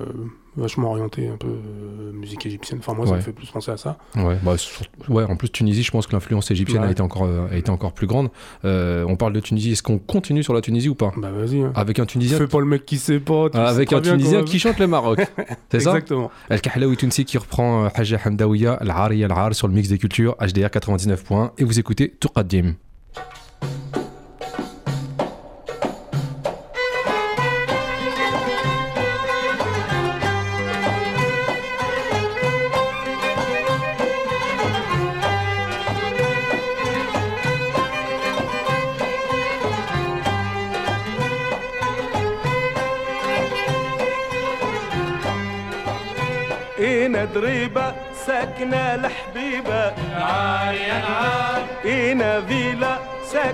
vachement 0.59 0.91
orienté 0.91 1.29
un 1.29 1.37
peu 1.37 1.47
euh, 1.49 2.13
musique 2.13 2.45
égyptienne. 2.47 2.81
Enfin, 2.81 2.95
moi, 2.95 3.07
ça 3.07 3.15
me 3.15 3.21
fait 3.21 3.33
plus 3.33 3.49
penser 3.51 3.71
à 3.71 3.77
ça. 3.77 3.97
Ouais, 4.17 4.37
bah, 4.43 4.57
sur- 4.59 4.83
ouais, 5.09 5.25
en 5.25 5.37
plus 5.37 5.49
Tunisie, 5.51 5.83
je 5.83 5.91
pense 5.91 6.07
que 6.07 6.13
l'influence 6.13 6.51
égyptienne 6.51 6.83
a, 6.85 6.91
été 6.91 7.01
encore, 7.03 7.25
euh, 7.25 7.47
a 7.51 7.57
été 7.57 7.71
encore 7.71 7.93
plus 7.93 8.07
grande. 8.07 8.29
Euh, 8.65 9.05
on 9.09 9.17
parle 9.17 9.33
de 9.33 9.41
Tunisie, 9.41 9.73
est-ce 9.73 9.83
qu'on 9.83 9.99
continue 9.99 10.43
sur 10.43 10.53
la 10.55 10.61
Tunisie 10.61 10.89
ou 10.89 10.95
pas? 10.95 11.13
Bah, 11.17 11.31
vas-y. 11.31 11.63
hein. 11.63 11.73
Avec 11.75 11.99
un 11.99 12.07
Tunisien, 12.07 12.39
Fais 12.39 12.47
pas 12.47 12.61
le 12.61 12.67
mec 12.67 12.85
qui 12.85 12.99
sait 12.99 13.21
pas. 13.21 13.47
Ah, 13.55 13.69
avec 13.69 13.93
un 13.93 14.01
Tunisien 14.01 14.43
qui 14.45 14.59
chante 14.59 14.79
le 14.79 14.87
Maroc. 14.87 15.21
C'est 15.71 15.81
ça? 15.81 15.91
Exactement. 15.91 16.31
El 16.51 16.61
Kahlaoui 16.61 16.97
Tunsi 16.97 17.25
qui 17.25 17.39
reprend 17.39 17.85
euh, 17.85 17.89
Haja 17.95 18.19
Hamdawiya, 18.25 18.75
Al 18.75 18.91
Hari 18.91 19.25
Al 19.25 19.33
Har 19.33 19.55
sur 19.55 19.69
le 19.69 19.75
mix 19.75 19.89
des 19.89 19.99
cultures, 19.99 20.37
HDR 20.41 20.71
99 20.71 21.23
points. 21.25 21.53
Et 21.59 21.65
vous 21.65 21.79
écoutez 21.79 22.11
Tourqaddim. 22.21 22.75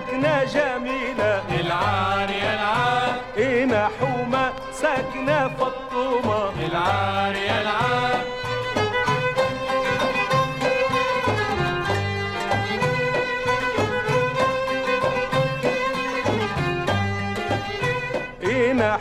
ساكنة 0.04 0.44
جميلة 0.44 1.42
العار 1.60 2.30
يا 2.30 2.54
العار. 2.54 3.20
إينا 3.36 3.90
حومة 4.00 4.52
ساكنة 4.72 5.48
فطومة. 5.48 6.52
العار 6.66 7.34
يا 7.34 7.62
العار. 7.62 8.24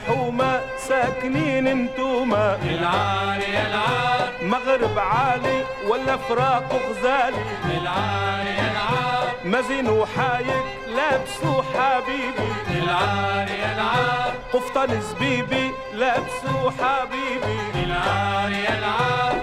حومة 0.08 0.62
ساكنين 0.78 1.68
انتوما 1.68 2.58
العالي 2.64 3.68
العال 3.68 4.48
مغرب 4.50 5.00
عالي 5.00 5.64
ولا 5.88 6.18
فراق 6.18 6.74
وغزالي 6.74 7.44
العالي 7.82 8.60
العال 8.72 9.28
مزين 9.46 9.90
وحايك 9.90 10.66
لابسو 11.04 11.62
حبيبي. 11.62 12.52
العالي 12.84 13.74
العال 13.74 14.34
قفطان 14.54 15.02
زبيبي 15.02 15.72
لابسو 15.94 16.70
حبيبي. 16.80 17.60
العالي 17.84 18.68
العال 18.78 19.38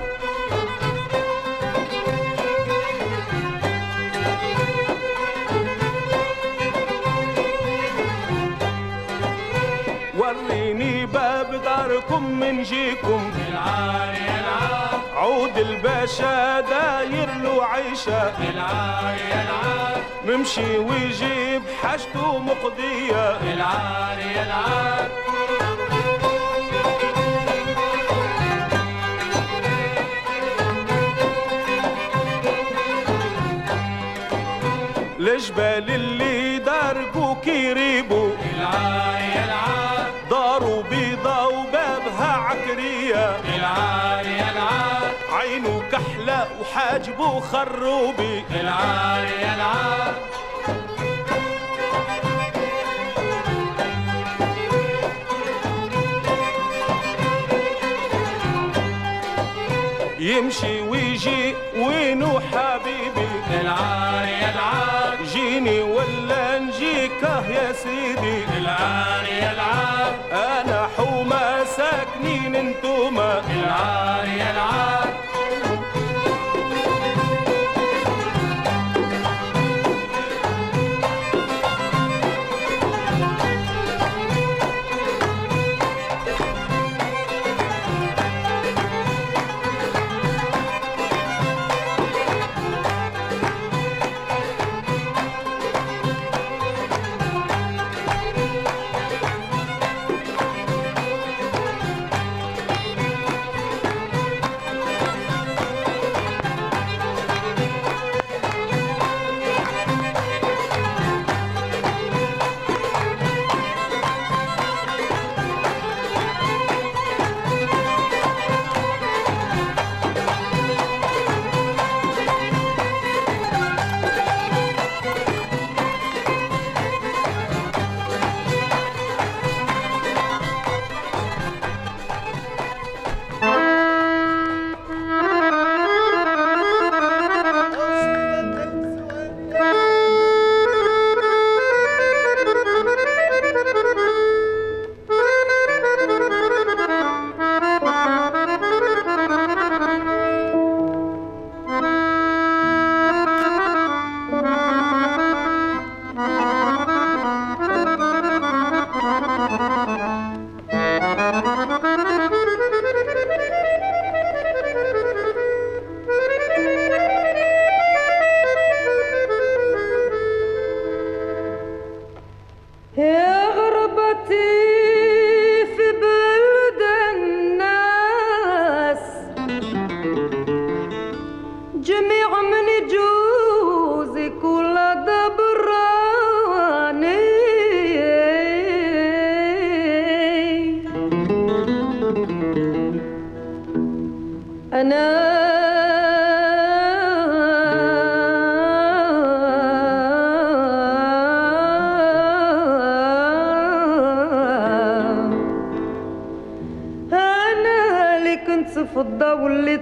وريني 10.18 11.06
باب 11.06 11.62
داركم 11.64 12.22
من 12.40 12.62
جيكم. 12.62 13.32
العالي 13.48 14.18
العال 14.18 14.29
عود 15.50 15.58
الباشا 15.58 16.60
داير 16.60 17.28
له 17.42 17.64
عيشة 17.64 18.32
العالي 18.50 19.32
العال 19.32 20.02
ممشي 20.24 20.78
ويجيب 20.78 21.62
حاجته 21.82 22.38
مقضية. 22.38 23.38
العالي 23.54 24.42
العال 24.42 25.10
الجبال 35.20 35.90
اللي 35.90 36.58
دارقوا 36.58 37.34
كيريبوا 37.44 38.30
العالي 38.54 39.44
العال 39.44 40.06
داروا 40.30 40.82
بيضة 40.82 41.46
وبابها 41.46 42.32
عكرية. 42.36 43.36
العال 43.56 44.09
عينه 45.60 45.82
كحلة 45.92 46.48
وحاجبه 46.60 47.40
خروبي 47.40 48.44
العالي 48.60 49.54
العال 49.54 50.14
يمشي 60.18 60.80
ويجي 60.80 61.54
وينو 61.76 62.40
حبيبي. 62.40 63.28
العالي 63.60 64.50
العال 64.50 65.26
جيني 65.32 65.80
ولا 65.82 66.58
نجيك 66.58 67.22
يا 67.48 67.72
سيدي. 67.72 68.44
العالي 68.58 69.52
العال 69.52 70.14
أنا 70.32 70.88
حومة 70.96 71.64
ساكنين 71.64 72.56
انتوما. 72.56 73.42
العالي 73.50 74.34
العال 74.34 74.39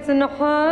The 0.09 0.15
a 0.15 0.68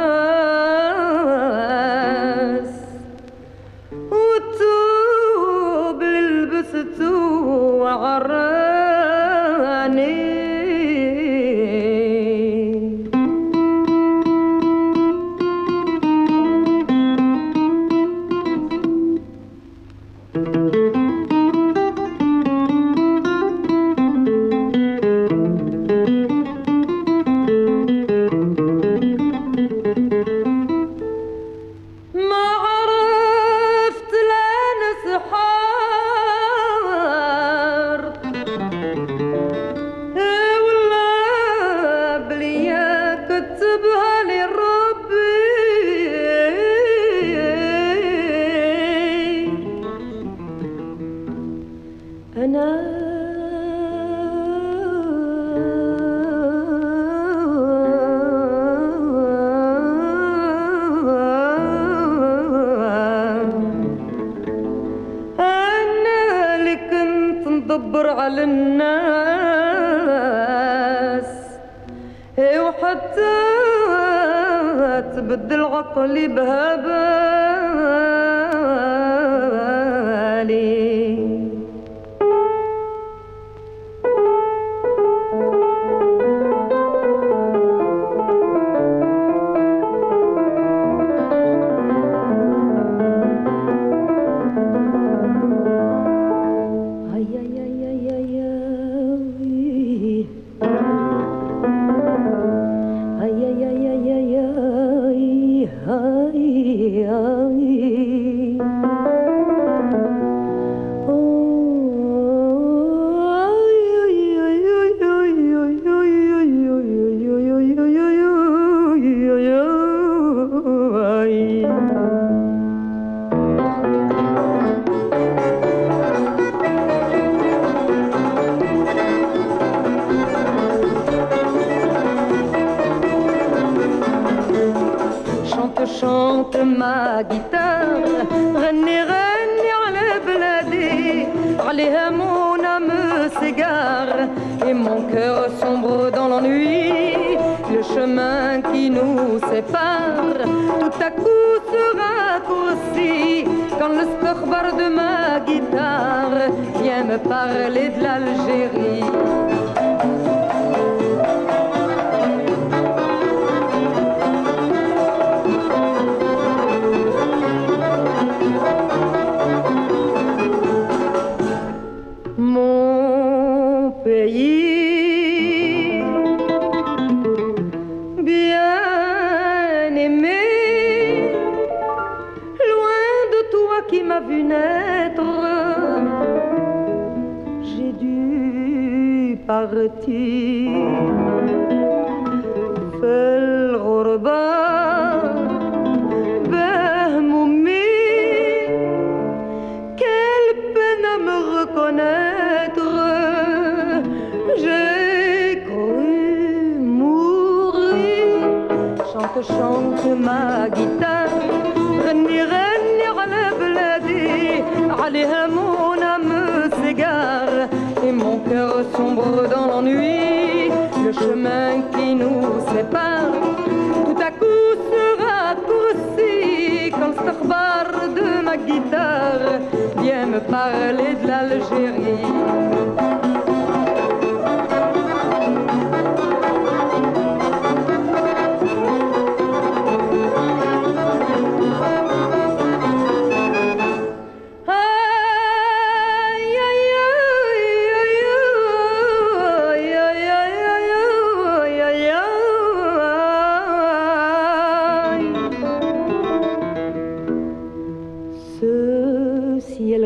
chante 135.87 136.57
ma 136.63 137.23
guitare. 137.23 138.25
René, 138.53 139.03
René, 139.11 139.75
le 139.97 140.09
bladé 140.25 141.27
Allez, 141.67 141.95
mon 142.11 142.63
âme 142.63 143.29
s'égare. 143.39 144.27
Et 144.67 144.73
mon 144.73 145.01
cœur 145.03 145.49
sombre 145.61 146.11
dans 146.11 146.27
l'ennui. 146.27 147.37
Le 147.73 147.81
chemin 147.83 148.61
qui 148.71 148.89
nous 148.89 149.39
sépare. 149.51 150.37
Tout 150.79 151.03
à 151.03 151.11
coup 151.11 151.53
sera 151.71 152.11
raccourcit 152.33 153.45
Quand 153.79 153.89
le 153.89 154.05
scorbar 154.13 154.75
de 154.75 154.87
ma 154.89 155.39
guitare 155.39 156.51
Vient 156.81 157.03
me 157.03 157.17
parler 157.17 157.89
de 157.89 158.03
l'Algérie. 158.03 159.03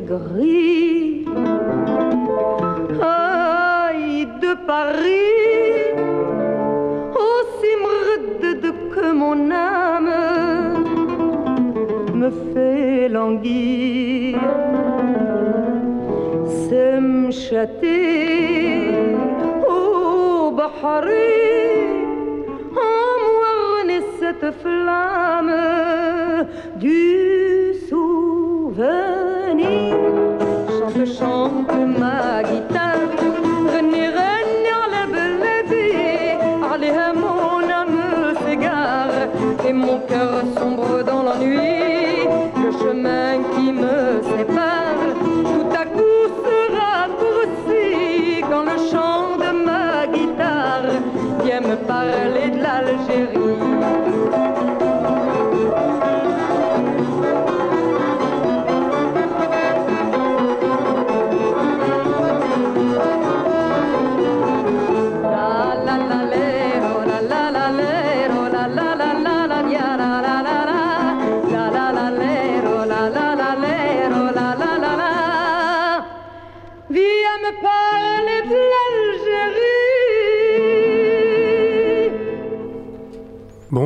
gris. 0.05 1.25
De 4.41 4.53
Paris 4.67 5.93
Aussi 7.23 7.73
de 8.61 8.71
que 8.93 9.11
mon 9.11 9.51
âme 9.51 10.13
Me 12.13 12.29
fait 12.53 13.09
languir. 13.09 14.39
C'est 16.45 16.99
me 16.99 17.31
Au 19.67 20.51
Bahari 20.51 21.15
En 22.71 23.13
moi 23.37 23.53
renaît 23.73 24.05
cette 24.19 24.51
flamme. 24.61 25.20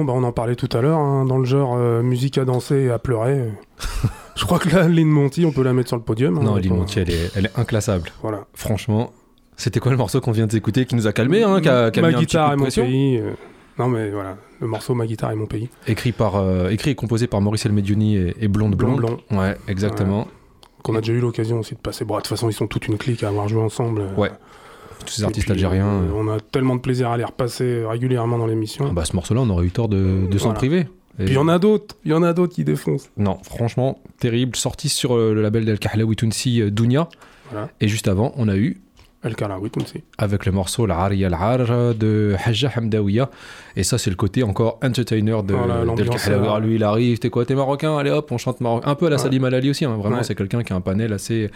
Bah 0.06 0.14
on 0.16 0.24
en 0.24 0.32
parlait 0.32 0.56
tout 0.56 0.70
à 0.78 0.82
l'heure, 0.82 1.00
hein, 1.00 1.26
dans 1.26 1.38
le 1.38 1.46
genre 1.46 1.76
euh, 1.78 2.02
musique 2.02 2.38
à 2.38 2.46
danser 2.46 2.76
et 2.84 2.90
à 2.92 3.00
pleurer. 3.00 3.50
Je 4.36 4.46
crois 4.46 4.60
que 4.60 4.70
là, 4.70 4.88
Lynn 4.88 5.08
Monty, 5.08 5.46
on 5.46 5.52
peut 5.52 5.64
la 5.64 5.74
mettre 5.74 5.90
sur 5.90 5.98
le 5.98 6.04
podium. 6.04 6.38
hein, 6.38 6.44
Non, 6.44 6.54
on 6.54 6.56
Lynn 6.58 6.76
Monty, 6.76 7.00
elle 7.00 7.10
est, 7.10 7.32
elle 7.36 7.46
est 7.48 7.58
inclassable. 7.60 8.10
Voilà. 8.22 8.46
Franchement, 8.54 9.12
c'était 9.58 9.80
quoi 9.80 9.92
le 9.92 9.98
morceau 9.98 10.20
qu'on 10.22 10.32
vient 10.32 10.48
de 10.48 10.52
s'écouter 10.52 10.86
qui 10.86 10.96
nous 10.96 11.08
a 11.08 11.14
calmé, 11.14 11.44
hein, 11.44 11.62
qui 11.62 11.70
a, 11.70 11.92
qui 11.92 12.00
a 12.00 12.02
Ma 12.02 12.10
mis 12.10 12.16
un 12.16 12.18
petit 12.20 12.26
guitare 12.28 12.54
et 12.54 12.56
mon 12.58 12.66
pays. 12.70 13.18
euh, 13.18 13.32
Non, 13.80 13.88
mais 13.88 14.10
voilà, 14.12 14.38
le 14.60 14.68
morceau 14.68 14.94
Ma 14.94 15.06
guitare 15.08 15.32
et 15.32 15.36
mon 15.36 15.46
pays. 15.46 15.70
écrit, 15.88 16.12
par, 16.12 16.36
euh, 16.36 16.70
écrit 16.70 16.92
et 16.92 16.96
composé 16.96 17.28
par 17.28 17.40
Maurice 17.42 17.66
Elmedioni 17.66 18.18
et, 18.18 18.36
et 18.42 18.48
Blonde 18.48 18.76
Blonde 18.76 18.98
Blonde. 18.98 19.20
Ouais, 19.32 19.56
exactement. 19.68 20.28
qu'on 20.84 20.96
a 20.96 21.00
déjà 21.02 21.14
eu 21.14 21.20
l'occasion 21.22 21.60
aussi 21.60 21.76
de 21.76 21.80
passer. 21.80 22.04
Bon, 22.06 22.16
de 22.16 22.20
toute 22.20 22.28
façon, 22.28 22.50
ils 22.50 22.54
sont 22.54 22.68
toute 22.68 22.88
une 22.88 22.98
clique 22.98 23.24
à 23.24 23.30
avoir 23.30 23.48
joué 23.48 23.62
ensemble. 23.62 24.04
Ouais. 24.18 24.32
Tous 25.06 25.14
ces 25.14 25.24
artistes 25.24 25.46
puis, 25.46 25.54
algériens. 25.54 25.86
euh, 25.88 26.12
on 26.16 26.28
a 26.30 26.40
tellement 26.40 26.76
de 26.76 26.82
plaisir 26.82 27.10
à 27.10 27.18
les 27.18 27.24
repasser 27.24 27.84
régulièrement 27.86 28.38
dans 28.38 28.48
l'émission. 28.48 28.86
Ah 28.90 28.94
bah, 28.94 29.06
ce 29.06 29.16
morceau-là, 29.16 29.42
on 29.42 29.50
aurait 29.50 29.66
eu 29.66 29.72
tort 29.72 29.88
de, 29.88 30.28
de 30.30 30.38
s'en 30.38 30.46
Voilà. 30.46 30.58
priver. 30.58 30.80
Et- 31.20 31.24
Puis 31.26 31.34
il 31.34 31.36
y 31.36 31.38
en 31.38 31.48
a 31.48 31.60
d'autres, 31.60 31.96
il 32.04 32.12
y 32.12 32.14
en 32.14 32.24
a 32.24 32.34
d'autres 32.34 32.54
qui 32.54 32.64
défoncent. 32.66 33.10
Non, 33.18 33.38
franchement, 33.44 34.00
terrible. 34.20 34.56
Sorti 34.58 34.90
sur 34.90 35.16
euh, 35.16 35.34
le 35.34 35.42
label 35.42 35.64
d'El 35.64 35.80
Kahlaoui 35.80 36.16
Tounsi 36.18 36.62
euh, 36.62 36.70
Dounia. 36.72 37.08
Voilà. 37.52 37.70
Et 37.80 37.88
juste 37.88 38.08
avant, 38.08 38.34
on 38.38 38.48
a 38.50 38.58
eu. 38.58 38.82
Avec 40.18 40.46
le 40.46 40.52
morceau 40.52 40.86
L'Ari 40.86 41.26
Al-Ar 41.26 41.96
de 41.96 42.36
Hajja 42.46 42.72
Hamdawiya. 42.76 43.30
Et 43.78 43.84
ça, 43.84 43.98
c'est 43.98 44.10
le 44.10 44.16
côté 44.16 44.44
encore 44.44 44.80
entertainer 44.84 45.44
de 45.44 45.54
Voilà, 45.54 45.76
euh, 45.76 46.28
Alors, 46.28 46.60
lui, 46.60 46.76
il 46.76 46.84
arrive, 46.84 47.20
t'es 47.20 47.30
quoi, 47.30 47.46
t'es 47.46 47.56
marocain 47.56 47.98
Allez 47.98 48.10
hop, 48.12 48.32
on 48.32 48.38
chante 48.38 48.62
marocain. 48.62 48.90
Un 48.90 48.96
peu 48.96 49.08
à 49.08 49.10
la 49.10 49.16
Ouais. 49.18 49.22
Salim 49.24 49.44
Alali 49.44 49.70
aussi, 49.70 49.86
hein. 49.86 49.96
vraiment, 49.98 50.18
Ouais. 50.18 50.24
c'est 50.24 50.36
quelqu'un 50.36 50.64
qui 50.64 50.72
a 50.72 50.76
un 50.76 50.82
panel 50.82 51.12
assez, 51.14 51.50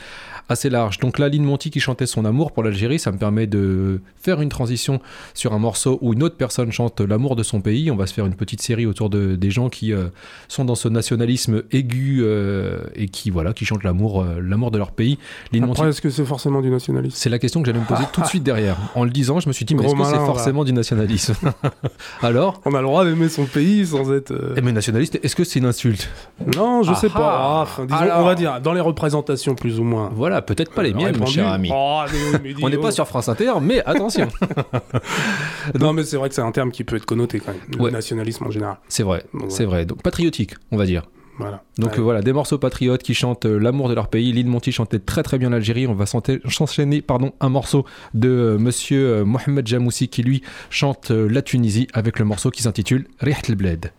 assez 0.49 0.69
large. 0.69 0.97
Donc 0.99 1.19
là, 1.19 1.29
Lynn 1.29 1.43
Monty 1.43 1.69
qui 1.71 1.79
chantait 1.79 2.05
son 2.05 2.25
amour 2.25 2.51
pour 2.51 2.63
l'Algérie, 2.63 2.99
ça 2.99 3.11
me 3.11 3.17
permet 3.17 3.47
de 3.47 4.01
faire 4.17 4.41
une 4.41 4.49
transition 4.49 4.99
sur 5.33 5.53
un 5.53 5.59
morceau 5.59 5.97
où 6.01 6.13
une 6.13 6.23
autre 6.23 6.35
personne 6.35 6.71
chante 6.71 6.99
l'amour 7.01 7.35
de 7.35 7.43
son 7.43 7.61
pays. 7.61 7.91
On 7.91 7.95
va 7.95 8.07
se 8.07 8.13
faire 8.13 8.25
une 8.25 8.35
petite 8.35 8.61
série 8.61 8.85
autour 8.85 9.09
de, 9.09 9.35
des 9.35 9.51
gens 9.51 9.69
qui 9.69 9.93
euh, 9.93 10.07
sont 10.47 10.65
dans 10.65 10.75
ce 10.75 10.87
nationalisme 10.89 11.63
aigu 11.71 12.19
euh, 12.21 12.79
et 12.95 13.07
qui, 13.07 13.29
voilà, 13.29 13.53
qui 13.53 13.65
chantent 13.65 13.83
l'amour 13.83 14.21
euh, 14.21 14.39
l'amour 14.41 14.71
de 14.71 14.77
leur 14.77 14.91
pays. 14.91 15.17
Lynn 15.53 15.65
Monty 15.65 15.79
Après, 15.81 15.89
est-ce 15.89 16.01
que 16.01 16.09
c'est 16.09 16.25
forcément 16.25 16.61
du 16.61 16.69
nationalisme? 16.69 17.15
C'est 17.15 17.29
la 17.29 17.39
question 17.39 17.58
que 17.61 17.67
j'allais 17.67 17.79
me 17.79 17.85
poser 17.85 18.03
tout 18.11 18.21
de 18.21 18.25
suite 18.25 18.43
derrière. 18.43 18.77
En 18.95 19.03
le 19.03 19.09
disant, 19.09 19.39
je 19.39 19.47
me 19.47 19.53
suis 19.53 19.65
dit, 19.65 19.75
mais 19.75 19.85
est-ce 19.85 19.95
que 19.95 20.03
c'est 20.03 20.15
forcément 20.15 20.63
du 20.63 20.73
nationalisme 20.73 21.33
Alors 22.21 22.61
On 22.65 22.73
a 22.73 22.79
le 22.79 22.83
droit 22.87 23.05
d'aimer 23.05 23.29
son 23.29 23.45
pays 23.45 23.85
sans 23.87 24.11
être. 24.13 24.31
euh, 24.31 24.55
Mais 24.63 24.71
nationaliste, 24.71 25.19
est-ce 25.23 25.35
que 25.35 25.43
c'est 25.43 25.59
une 25.59 25.65
insulte? 25.65 26.09
Non, 26.55 26.83
je 26.83 26.93
sais 26.93 27.07
Ah 27.13 27.17
pas. 27.17 27.37
ah. 27.41 27.67
Ah, 27.77 27.81
disons, 27.85 27.95
Alors. 27.99 28.19
on 28.19 28.25
va 28.25 28.35
dire, 28.35 28.61
dans 28.61 28.73
les 28.73 28.81
représentations 28.81 29.55
plus 29.55 29.79
ou 29.79 29.83
moins. 29.83 30.09
Voilà, 30.13 30.41
peut-être 30.41 30.71
pas 30.73 30.83
les 30.83 30.93
miennes, 30.93 31.17
mon 31.17 31.25
cher 31.25 31.47
ami. 31.47 31.69
Oh, 31.73 32.01
mais 32.11 32.17
oui, 32.17 32.39
mais 32.43 32.53
dis 32.53 32.61
On 32.65 32.69
n'est 32.69 32.77
pas 32.77 32.91
sur 32.91 33.07
France 33.07 33.29
Inter, 33.29 33.53
mais 33.61 33.83
attention. 33.85 34.27
Non, 35.79 35.93
mais 35.93 36.03
c'est 36.03 36.17
vrai 36.17 36.29
que 36.29 36.35
c'est 36.35 36.41
un 36.41 36.51
terme 36.51 36.71
qui 36.71 36.83
peut 36.83 36.95
être 36.95 37.05
connoté 37.05 37.39
quand 37.39 37.51
même. 37.51 37.61
Le 37.77 37.83
Ouais. 37.83 37.91
nationalisme 37.91 38.45
en 38.45 38.51
général. 38.51 38.77
C'est 38.87 39.03
vrai, 39.03 39.23
c'est 39.49 39.65
vrai. 39.65 39.85
Donc 39.85 40.01
patriotique, 40.01 40.55
on 40.71 40.77
va 40.77 40.85
dire. 40.85 41.03
Donc 41.77 41.97
voilà, 41.97 42.21
des 42.21 42.33
morceaux 42.33 42.57
patriotes 42.57 43.03
qui 43.03 43.13
chantent 43.13 43.45
euh, 43.45 43.57
l'amour 43.57 43.89
de 43.89 43.93
leur 43.93 44.07
pays. 44.09 44.31
Lille 44.31 44.47
Monti 44.47 44.71
chantait 44.71 44.99
très 44.99 45.23
très 45.23 45.37
bien 45.37 45.49
l'Algérie. 45.49 45.87
On 45.87 45.93
va 45.93 46.05
s'enchaîner 46.05 47.01
pardon, 47.01 47.33
un 47.39 47.49
morceau 47.49 47.85
de 48.13 48.29
euh, 48.29 48.57
monsieur 48.57 49.07
euh, 49.07 49.25
Mohamed 49.25 49.65
Jamoussi 49.65 50.09
qui 50.09 50.23
lui 50.23 50.41
chante 50.69 51.11
la 51.11 51.41
Tunisie 51.41 51.87
avec 51.93 52.19
le 52.19 52.25
morceau 52.25 52.51
qui 52.51 52.63
s'intitule 52.63 53.07
Rihat 53.19 53.41
el 53.49 53.55
Bled. 53.55 53.91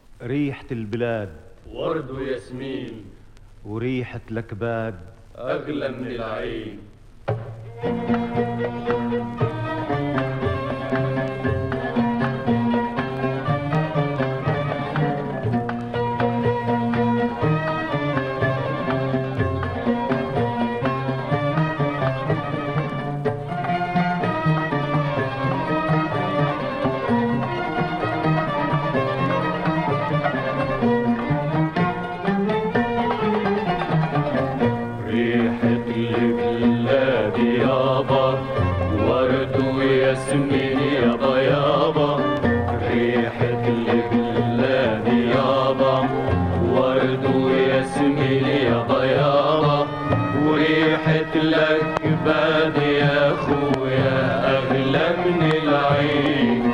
الأكباد 52.27 52.83
يا 52.83 53.33
خويا 53.37 54.21
أغلى 54.59 55.09
من 55.25 55.53
العين. 55.63 56.73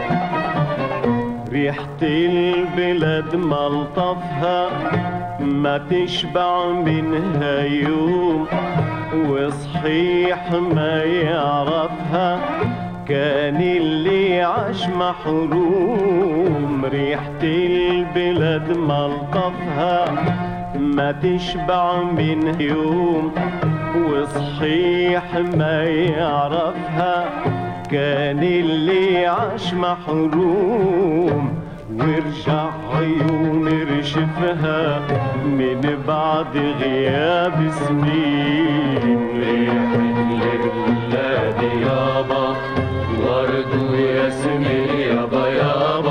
ريحة 1.52 2.02
البلاد 2.02 3.36
ملطفها 3.36 4.68
ما 5.40 5.78
تشبع 5.90 6.66
منها 6.66 7.62
يوم. 7.62 8.46
وصحيح 9.28 10.52
ما 10.52 11.04
يعرفها 11.04 12.38
كان 13.08 13.56
اللي 13.56 14.42
عاش 14.42 14.88
محروم. 14.88 16.84
ريحة 16.84 17.42
البلاد 17.42 18.76
ملطفها 18.76 20.04
ما 20.78 21.12
تشبع 21.12 22.02
من 22.02 22.60
يوم. 22.60 23.32
وصحيح 24.04 25.24
ما 25.56 25.84
يعرفها 25.84 27.24
كان 27.90 28.38
اللي 28.42 29.26
عاش 29.26 29.74
محروم 29.74 31.54
ورجع 31.98 32.70
عيون 32.96 33.68
رشفها 33.98 35.00
من 35.44 35.80
بعد 36.08 36.56
غياب 36.82 37.70
سنين. 37.70 39.18
ريحة 39.40 39.94
البلاد 39.94 41.62
يابا 41.82 42.46
ورد 43.22 43.90
وياسمين 43.92 44.90
يابا 45.00 45.48
يابا 45.48 46.05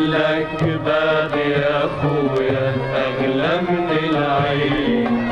وريحة 0.00 0.60
الأكباد 0.60 1.34
يا 1.36 1.80
خويا 2.00 2.72
أغلى 3.06 3.60
من 3.70 3.88
العين. 4.04 5.28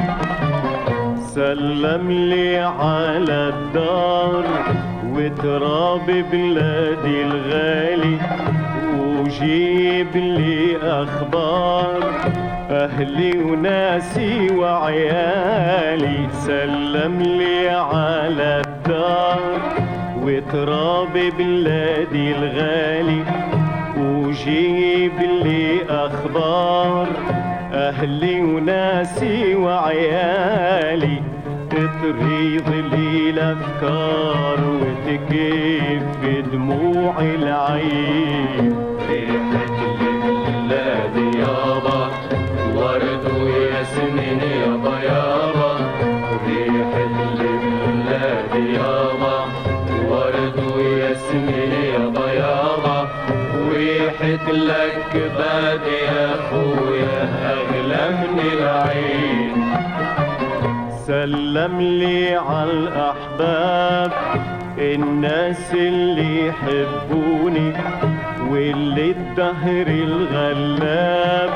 سلم 1.16 2.10
لي 2.10 2.58
على 2.58 3.52
الدار 3.54 4.44
وتراب 5.14 6.06
بلادي 6.32 7.22
الغالي 7.22 8.18
وجيب 8.98 10.16
لي 10.16 10.76
أخبار 10.82 12.00
أهلي 12.70 13.38
وناسي 13.38 14.52
وعيالي. 14.52 16.28
سلم 16.32 17.22
لي 17.22 17.68
على 17.68 18.62
الدار 18.66 19.38
وتراب 20.22 21.12
بلادي 21.38 22.34
الغالي 22.36 23.24
وجيب 23.99 25.12
لي 25.20 25.82
أخبار 25.90 27.09
أهلي 27.72 28.40
وناسي 28.40 29.55
وعيالي 29.55 31.22
تطريض 31.70 32.68
لي 32.92 33.30
الافكار 33.30 34.59
وتكف 34.80 36.49
دموع 36.53 37.20
العين. 37.20 38.97
وريحة 54.29 54.51
الأكباد 54.51 55.81
يا 55.87 56.29
خويا 56.51 57.20
أغلى 57.53 58.05
من 58.11 58.41
العين. 58.53 59.74
سلم 61.07 61.81
لي 61.81 62.37
على 62.37 62.70
الأحباب 62.70 64.12
الناس 64.79 65.74
اللي 65.74 66.47
يحبوني 66.47 67.72
واللي 68.51 69.11
الدهر 69.11 69.87
الغلاب. 69.87 71.51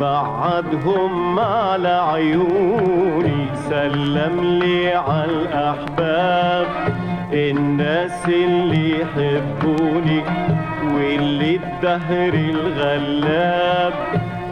بعدهم 0.00 1.38
على 1.38 2.02
عيوني. 2.12 3.46
سلم 3.70 4.60
لي 4.60 4.94
على 4.94 5.30
الأحباب 5.32 6.66
الناس 7.32 8.28
اللي 8.28 9.00
يحبوني. 9.00 10.22
واللي 10.94 11.56
الدهر 11.56 12.34
الغلاب 12.34 13.92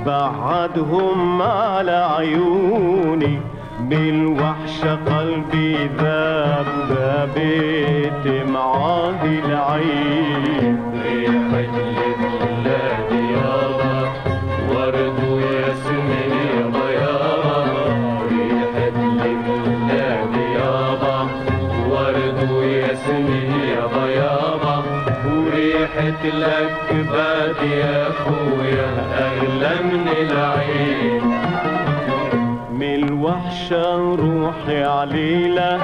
بعدهم 0.07 1.43
على 1.43 2.07
عيوني 2.17 3.41
بالوحشة 3.81 4.95
قلبي 4.95 5.77
ذاب 5.99 6.67
ذابت 6.91 8.49
معاه 8.49 9.25
العين. 9.25 10.77
ريحة 11.05 11.77
لبلادي 11.97 13.00
وريحة 26.21 26.39
الأكباد 26.39 27.57
يا 27.71 28.09
أخويا 28.09 28.91
أغلى 29.19 29.83
من 29.83 30.09
العين. 30.09 31.23
من 32.71 32.95
الوحشة 32.95 34.15
روحي 34.15 34.85
عليلة 34.85 35.81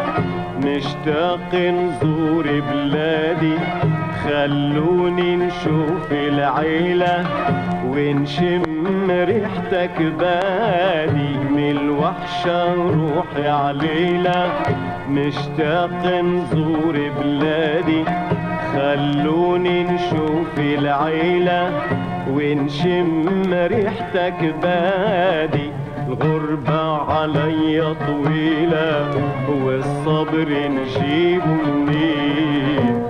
مشتاق 0.64 1.54
نزور 1.54 2.44
بلادي. 2.44 3.58
خلوني 4.24 5.36
نشوف 5.36 6.12
العيلة 6.12 7.26
ونشم 7.86 9.10
ريحتك 9.10 10.02
بادي. 10.18 11.32
من 11.50 11.70
الوحشة 11.70 12.74
روحي 12.74 13.48
عليلة 13.48 14.50
مشتاق 15.10 16.20
نزور 16.22 17.10
بلادي. 17.20 18.04
خلوني 18.76 19.82
نشوف 19.82 20.58
العيلة 20.58 21.72
ونشم 22.30 23.54
ريحتك 23.54 24.54
بادي. 24.62 25.70
الغربة 26.08 26.96
عليا 27.12 27.94
طويلة 28.06 29.10
والصبر 29.64 30.48
نجيبه 30.48 31.46
منين 31.46 33.05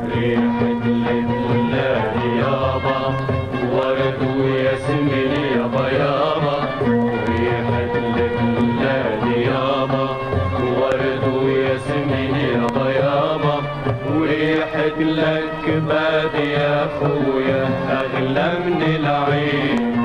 الأكباد 15.76 16.34
يا 16.34 16.84
أخويا 16.84 17.64
أغلى 17.90 18.50
من 18.66 18.82
العين. 18.82 19.96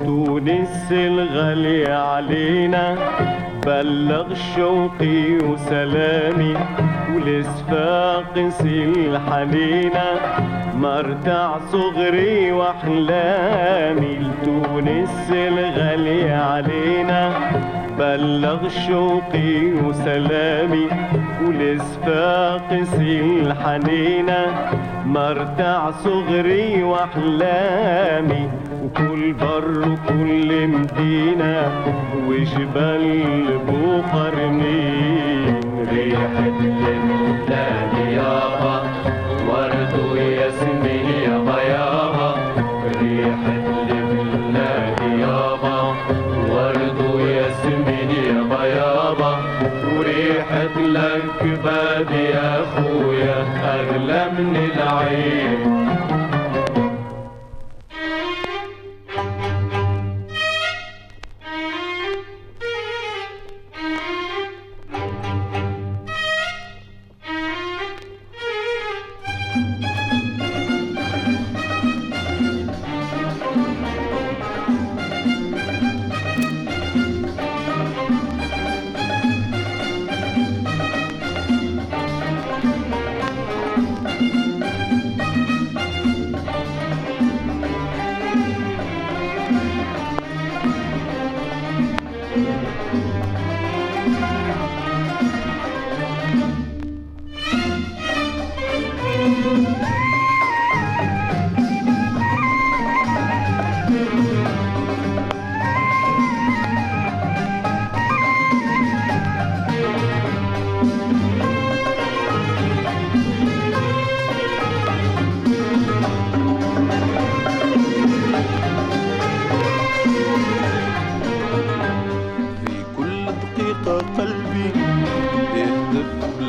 تونس 0.00 0.92
الغالية 0.92 1.94
علينا 1.94 2.96
بلغ 3.66 4.34
شوقي 4.56 5.36
وسلامي 5.36 6.54
ولصفاقس 7.14 8.60
الحنينة 8.60 10.08
مرتع 10.76 11.58
صغري 11.72 12.52
وأحلامي 12.52 14.18
لتونس 14.18 15.30
الغالية 15.30 16.34
علينا. 16.34 17.32
بلغ 18.00 18.68
شوقي 18.68 19.72
وسلامي 19.84 20.88
ولصفاقس 21.44 22.94
الحنينة 23.00 24.42
مرتع 25.06 25.90
صغري 25.90 26.82
وأحلامي 26.82 28.48
وكل 28.84 29.32
بر 29.32 29.88
وكل 29.88 30.66
مدينة 30.66 31.72
وجبال 32.28 33.04
بوقرنين. 33.68 35.60
ريحة 35.92 36.58
البلاد 36.60 37.94
يابا 38.12 38.79
Maria. 55.00 55.49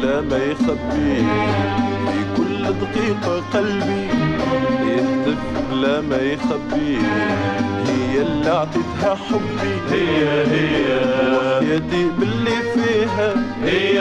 بلا 0.02 0.22
ما 0.22 0.38
يخبي 0.38 1.16
في 2.12 2.24
كل 2.38 2.64
دقيقة 2.64 3.44
قلبي 3.54 4.08
يهتف 4.88 5.38
بلا 5.72 6.02
ما 6.02 6.18
يخبي 6.18 6.98
هي 7.88 8.22
اللي 8.22 8.50
عطيتها 8.50 9.16
حبي. 9.16 9.96
هي 9.96 10.44
هي. 10.54 11.00
وحياتي 11.36 12.10
باللي 12.20 12.62
فيها. 12.74 13.34
هي. 13.64 14.00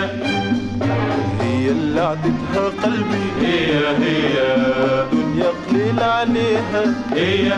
هي 1.41 1.71
اللي 1.71 2.01
عطيتها 2.01 2.69
قلبي. 2.85 3.25
هي 3.41 3.79
هي. 4.05 4.35
والدنيا 4.81 5.51
قليل 5.69 6.01
عليها. 6.03 6.95
هي. 7.13 7.53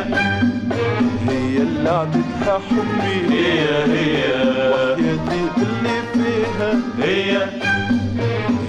هي 1.28 1.57
اللي 1.57 1.90
عطيتها 1.90 2.59
حبي. 2.70 3.34
هي 3.34 3.84
هي. 3.84 4.22
وحياتي 4.70 5.40
اللي 5.57 6.03
فيها. 6.12 6.80
هي. 7.03 7.49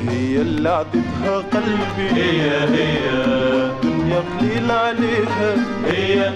هي 0.09 0.41
اللي 0.41 0.69
عطيتها 0.69 1.37
قلبي. 1.37 2.21
هي 2.21 2.51
هي. 2.51 2.97
والدنيا 3.83 4.23
قليل 4.39 4.71
عليها. 4.71 5.55
هي. 5.87 6.31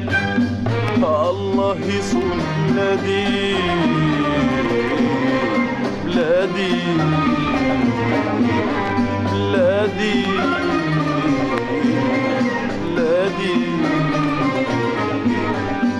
الله 0.97 1.77
يصون 1.97 2.41
بلادي. 2.69 3.55
بلادي. 6.05 6.75
بلادي. 9.33 10.25
بلادي. 12.85 13.55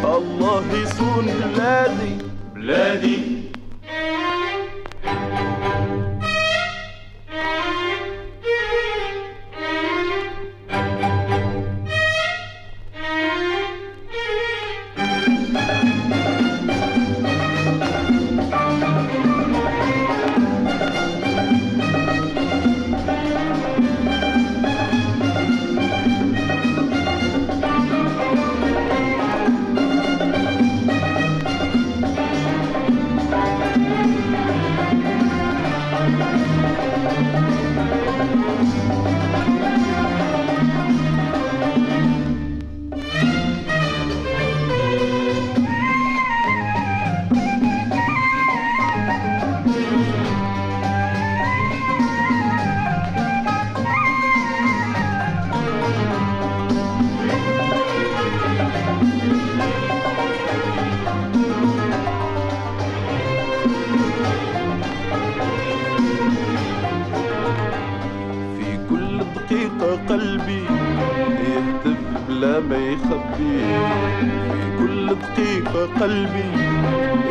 الله 0.04 0.64
يصون 0.84 1.26
بلادي. 1.26 2.18
بلادي. 2.56 3.37
دقيقة 69.36 70.00
قلبي 70.10 70.64
يهتف 71.48 71.98
بلا 72.30 72.60
ما 72.60 72.78
يخبي. 72.78 73.60
في 74.52 74.78
كل 74.80 75.08
دقيقة 75.16 75.90
قلبي 76.02 76.50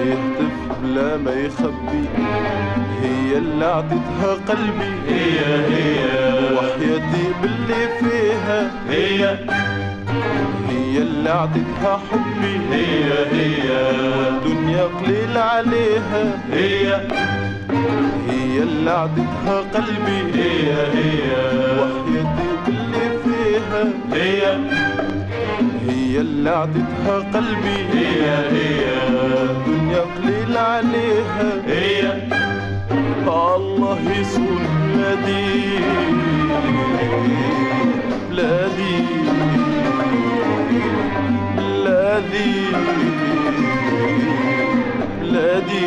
يهتف 0.06 0.56
بلا 0.82 1.16
ما 1.16 1.30
يخبي. 1.30 2.04
هي 3.02 3.38
اللي 3.38 3.64
عطيتها 3.64 4.34
قلبي. 4.48 4.92
هي 5.08 5.38
هي. 5.68 5.96
وحياتي 6.54 7.26
باللي 7.42 7.88
فيها. 8.00 8.70
هي. 8.88 9.38
هي 10.68 10.98
اللي 10.98 11.30
عطيتها 11.30 12.00
حبي. 12.10 12.60
هي 12.72 13.04
هي. 13.32 13.70
والدنيا 14.18 14.84
قليل 14.84 15.38
عليها. 15.38 16.40
هي. 16.52 17.00
هي 18.28 18.62
اللي 18.62 18.90
عطيتها 18.90 19.60
قلبي. 19.74 20.18
هي 20.34 20.72
هي. 20.72 21.20
وحياتي 21.78 22.48
باللي 22.66 23.06
فيها. 23.24 23.82
هي. 24.12 24.42
هي 25.88 26.20
اللي 26.20 26.50
عطيتها 26.50 27.18
قلبي. 27.34 27.78
هي 27.92 28.24
هي. 28.50 28.86
الدنيا 29.42 30.00
قليل 30.00 30.56
عليها. 30.56 31.50
هي. 31.66 32.28
الله 33.28 33.98
يصون 34.20 34.66
بلادي. 34.94 35.78
بلادي. 38.30 38.96
بلادي. 41.56 42.66
بلادي. 45.20 45.86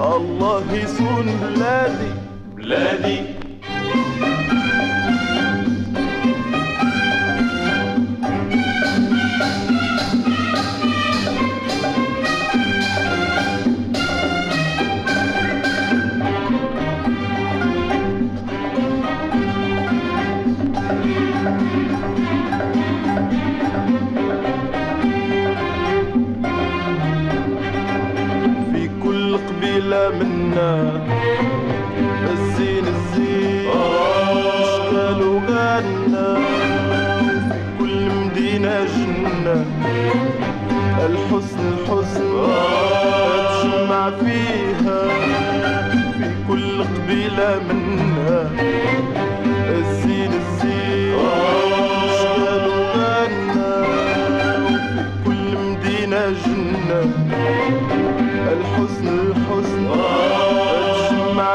الله 0.00 0.74
يصون 0.74 1.26
بلادي. 2.56 3.39
منا 30.60 31.00
الزين 32.32 32.84
الزين 32.86 33.68
اشتغل 34.60 35.22
وغنى 35.22 36.44
كل 37.78 38.08
مدينة 38.20 38.84
جنة 38.84 39.64
الحسن 41.06 41.60
الحسن 41.72 42.30
تجمع 43.62 44.10
فيها 44.10 45.08
في 46.20 46.28
كل 46.48 46.82
قبيلة 46.84 47.60
منا 47.70 48.50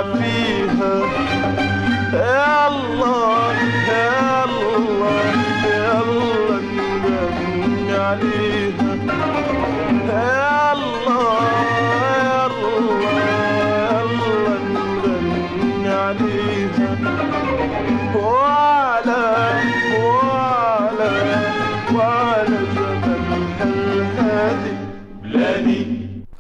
birra. 0.04 0.96
Ela 2.14 3.15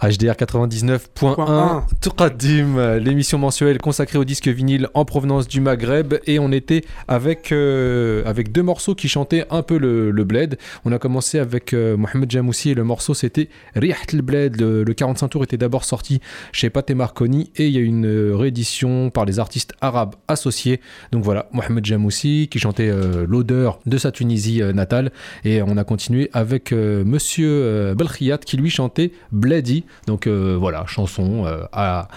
HDR 0.09 0.33
99.1 0.33 1.83
Tuqaddim, 1.99 2.77
euh, 2.77 2.99
l'émission 2.99 3.39
mensuelle 3.39 3.79
consacrée 3.79 4.19
au 4.19 4.23
disque 4.23 4.47
vinyle 4.47 4.87
en 4.93 5.03
provenance 5.03 5.47
du 5.47 5.61
Maghreb 5.61 6.15
et 6.27 6.37
on 6.37 6.51
était 6.51 6.83
avec, 7.07 7.51
euh, 7.51 8.21
avec 8.25 8.51
deux 8.51 8.61
morceaux 8.61 8.93
qui 8.93 9.09
chantaient 9.09 9.45
un 9.49 9.63
peu 9.63 9.79
le, 9.79 10.11
le 10.11 10.23
bled. 10.23 10.59
On 10.85 10.91
a 10.91 10.99
commencé 10.99 11.39
avec 11.39 11.73
euh, 11.73 11.97
Mohamed 11.97 12.29
Jamoussi 12.29 12.69
et 12.69 12.73
le 12.75 12.83
morceau 12.83 13.15
c'était 13.15 13.49
Rihat 13.75 14.13
el 14.13 14.21
Bled. 14.21 14.61
Le, 14.61 14.83
le 14.83 14.93
45 14.93 15.27
tours 15.29 15.43
était 15.43 15.57
d'abord 15.57 15.85
sorti 15.85 16.21
chez 16.51 16.69
Pathé 16.69 16.93
Marconi 16.93 17.49
et 17.55 17.65
il 17.65 17.73
y 17.73 17.77
a 17.77 17.81
une 17.81 18.05
euh, 18.05 18.35
réédition 18.35 19.09
par 19.09 19.25
les 19.25 19.39
artistes 19.39 19.73
arabes 19.81 20.13
associés. 20.27 20.81
Donc 21.13 21.23
voilà, 21.23 21.49
Mohamed 21.51 21.83
Jamoussi 21.83 22.47
qui 22.51 22.59
chantait 22.59 22.91
l'odeur 23.27 23.79
de 23.85 23.97
sa 23.97 24.11
Tunisie 24.11 24.61
natale 24.73 25.11
et 25.43 25.61
on 25.61 25.77
a 25.77 25.83
continué 25.83 26.29
avec 26.33 26.71
Monsieur 26.71 27.93
Belkhiat 27.95 28.37
qui 28.39 28.57
lui 28.57 28.69
chantait 28.69 29.11
Bledi. 29.31 29.83
Donc 30.07 30.27
euh, 30.27 30.55
voilà, 30.59 30.85
chanson 30.85 31.45
euh, 31.45 31.63
à, 31.71 32.07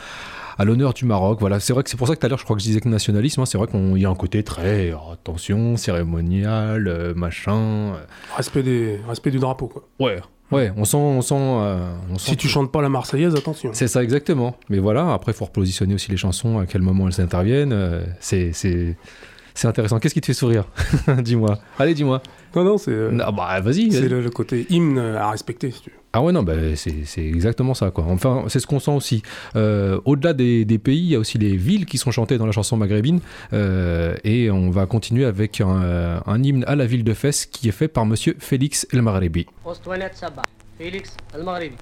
à 0.59 0.64
l'honneur 0.64 0.93
du 0.95 1.05
Maroc. 1.05 1.39
Voilà, 1.41 1.61
c'est 1.61 1.72
vrai 1.72 1.83
que 1.83 1.91
c'est 1.91 1.97
pour 1.97 2.07
ça 2.09 2.14
que 2.14 2.20
tout 2.20 2.26
à 2.26 2.29
l'heure 2.29 2.39
je 2.39 2.45
crois 2.45 2.57
que 2.57 2.62
je 2.62 2.66
disais 2.68 2.81
que 2.81 2.89
nationalisme, 2.89 3.41
hein, 3.41 3.47
c'est 3.47 3.59
vrai 3.59 3.66
qu'il 3.68 3.99
y 3.99 4.05
a 4.07 4.11
un 4.11 4.14
côté 4.14 4.43
très 4.43 4.93
oh, 4.93 5.12
attention, 5.12 5.76
cérémonial, 5.76 6.89
euh, 6.89 7.14
machin. 7.14 7.95
Respect, 8.37 8.62
des... 8.62 9.01
Respect 9.09 9.31
du 9.31 9.39
drapeau, 9.39 9.68
quoi. 9.68 9.85
Ouais, 10.01 10.20
ouais, 10.53 10.72
on 10.76 10.85
sent, 10.85 10.97
on 10.97 11.20
sent, 11.22 11.35
euh, 11.39 11.93
on 12.12 12.18
sent 12.18 12.31
Si 12.33 12.37
tu 12.37 12.49
chantes 12.49 12.72
pas 12.72 12.83
la 12.83 12.89
Marseillaise, 12.89 13.35
attention. 13.35 13.70
c'est 13.72 13.89
ça 13.89 14.03
exactement. 14.03 14.57
Mais 14.68 14.79
voilà, 14.79 15.12
après, 15.14 15.33
il 15.33 15.35
faut 15.37 15.45
repositionner 15.45 15.95
aussi 15.95 16.11
les 16.11 16.16
chansons, 16.16 16.59
à 16.59 16.66
quel 16.66 16.83
moment 16.83 17.09
elles 17.09 17.20
interviennent. 17.20 17.72
euh, 17.72 18.05
c'est, 18.20 18.53
c'est, 18.53 18.97
c'est 19.55 19.68
intéressant. 19.68 19.99
Qu'est-ce 19.99 20.14
qui 20.14 20.20
te 20.20 20.26
fait 20.26 20.35
sourire? 20.35 20.64
Dis-moi. 21.22 21.59
Allez, 21.79 21.95
dis-moi. 21.95 22.22
Non, 22.55 22.64
non, 22.64 22.79
c'est. 22.79 23.11
Non, 23.11 23.33
bah, 23.33 23.61
vas-y. 23.61 23.91
C'est 23.93 24.09
le, 24.09 24.20
le 24.22 24.31
côté 24.31 24.66
hymne 24.70 24.99
à 24.99 25.31
respecter, 25.31 25.70
si 25.70 25.83
tu 25.83 25.91
veux. 25.91 25.97
Ah 26.12 26.22
ouais, 26.22 26.32
non, 26.32 26.42
bah, 26.42 26.54
c'est 26.74 27.04
exactement 27.18 27.74
ça. 27.74 27.90
Quoi. 27.90 28.04
Enfin, 28.09 28.44
c'est 28.48 28.61
ce 28.61 28.66
qu'on 28.66 28.80
sent 28.80 28.92
aussi. 28.92 29.22
Euh, 29.56 30.00
au-delà 30.06 30.32
des, 30.32 30.64
des, 30.64 30.78
pays, 30.78 30.98
il 30.98 31.11
y 31.11 31.14
a 31.14 31.18
aussi 31.18 31.36
les 31.36 31.56
villes 31.56 31.84
qui 31.84 31.98
sont 31.98 32.11
chantées 32.11 32.38
dans 32.38 32.46
la 32.46 32.52
chanson 32.52 32.76
maghrébine. 32.76 33.20
Euh, 33.52 34.16
et 34.24 34.50
on 34.50 34.70
va 34.70 34.86
continuer 34.86 35.26
avec 35.26 35.61
euh, 35.61 36.18
un, 36.24 36.42
hymne 36.42 36.64
à 36.66 36.76
la 36.76 36.86
ville 36.86 37.04
de 37.04 37.12
Fès 37.12 37.44
qui 37.46 37.68
est 37.68 37.72
fait 37.72 37.88
par 37.88 38.06
monsieur 38.06 38.36
Félix 38.38 38.86
El 38.92 39.02
Maghrebi. 39.02 39.46
Félix 40.78 41.14
El 41.34 41.44
Maghrebi. 41.44 41.76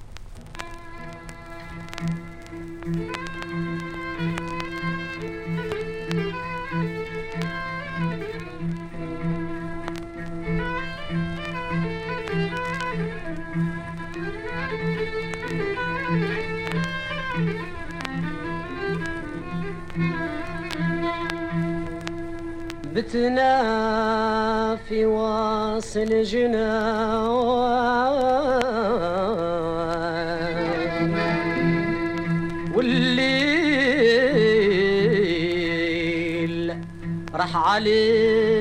بتنا 22.96 24.76
في 24.88 25.04
واصل 25.06 26.22
جنان 26.22 27.26
والليل 35.86 36.76
راح 37.34 37.56
علينا 37.56 38.55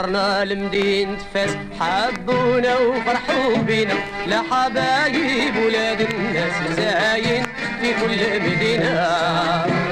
سافرنا 0.00 0.44
لمدينة 0.44 1.18
فاس. 1.34 1.56
حبونا 1.80 2.78
وفرحوا 2.78 3.56
بينا 3.56 3.94
لا 4.26 4.42
حبايب 4.50 5.56
ولاد 5.56 6.00
الناس 6.00 6.76
زاين 6.76 7.44
في 7.80 7.92
كل 8.00 8.40
مدينة. 8.40 9.89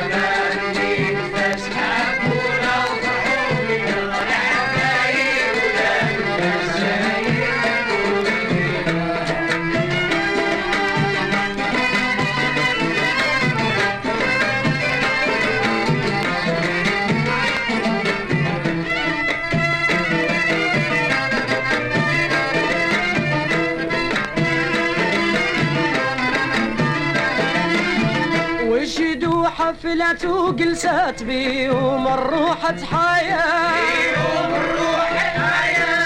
حفلة 29.89 30.33
وجلسات 30.33 31.23
بيهم 31.23 32.09
الروحة 32.09 32.75
حياة. 32.93 33.69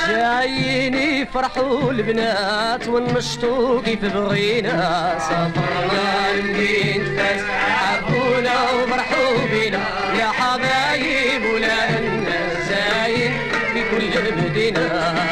جايين 0.08 0.94
يفرحوا 0.94 1.90
البنات 1.90 2.88
كيف 3.84 4.04
بغينا 4.04 5.18
سافرنا 5.18 6.32
لمدينة 6.36 7.16
فاس 7.16 7.40
حبونا 7.50 8.70
وفرحوا 8.70 9.46
بينا 9.50 9.78
يا 10.18 10.26
حبايب 10.26 11.54
ولا 11.54 11.98
الناس 11.98 12.68
زاين 12.68 13.32
في 13.72 13.82
كل 13.90 14.42
مدينة. 14.42 15.31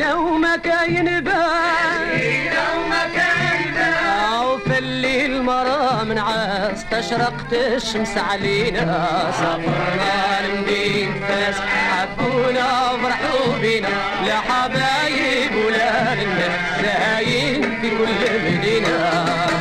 زينة 0.00 0.20
ومكاين 0.20 1.20
بان 1.20 2.50
وفي 4.44 4.78
الليل 4.78 5.42
مرة 5.42 6.04
من 6.04 6.18
عاس 6.18 6.84
تشرقت 6.90 7.52
الشمس 7.52 8.18
علينا. 8.18 9.08
سافرنا 9.40 10.46
لمدينة 10.46 11.26
فاس 11.28 11.54
حبونا 11.60 12.90
وفرحوا 12.92 13.58
بينا 13.60 13.88
لا 14.26 14.40
حبايب 14.40 15.52
ولاد 15.66 16.18
الناس 16.18 16.60
زاين 16.82 17.80
في 17.80 17.90
كل 17.90 18.22
مدينة. 18.44 19.59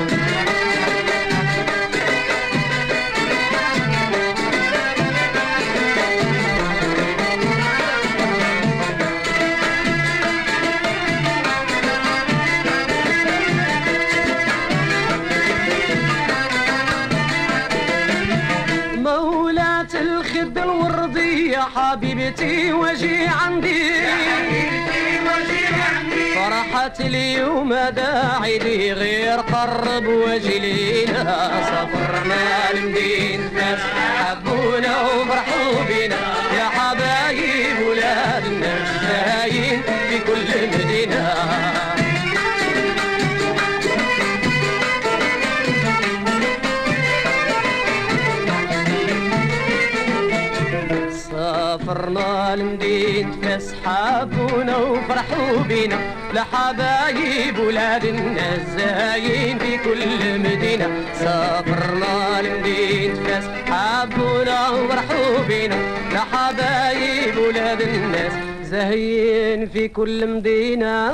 داعي 27.90 28.94
غير 28.94 29.40
قرب 29.40 30.06
وجي 30.08 30.60
لينا 30.60 31.52
سافرنا 31.70 32.80
لمدينة 32.80 33.50
فاس 33.56 33.80
حبونا 34.20 35.02
وفرحوا 35.02 35.84
بينا 35.88 36.16
يا 36.58 36.70
حبايب 36.70 37.88
ولاد 37.88 38.59
حبونا 53.86 54.78
وفرحوا 54.78 55.58
بينا 55.68 56.00
لحبايب 56.34 57.60
ولاد 57.60 58.06
الناس 58.06 58.62
زاين 58.78 59.60
في 59.60 59.78
كل 59.78 60.40
مدينة. 60.40 60.88
سافرنا 61.20 62.42
لمدينة 62.42 63.14
فاس 63.24 63.44
حبونا 63.70 64.70
وفرحوا 64.70 65.48
بينا 65.48 65.76
لحبايب 66.14 67.38
ولاد 67.38 67.82
الناس 67.82 68.34
زاين 68.64 69.68
في 69.68 69.88
كل 69.88 70.28
مدينة. 70.28 71.10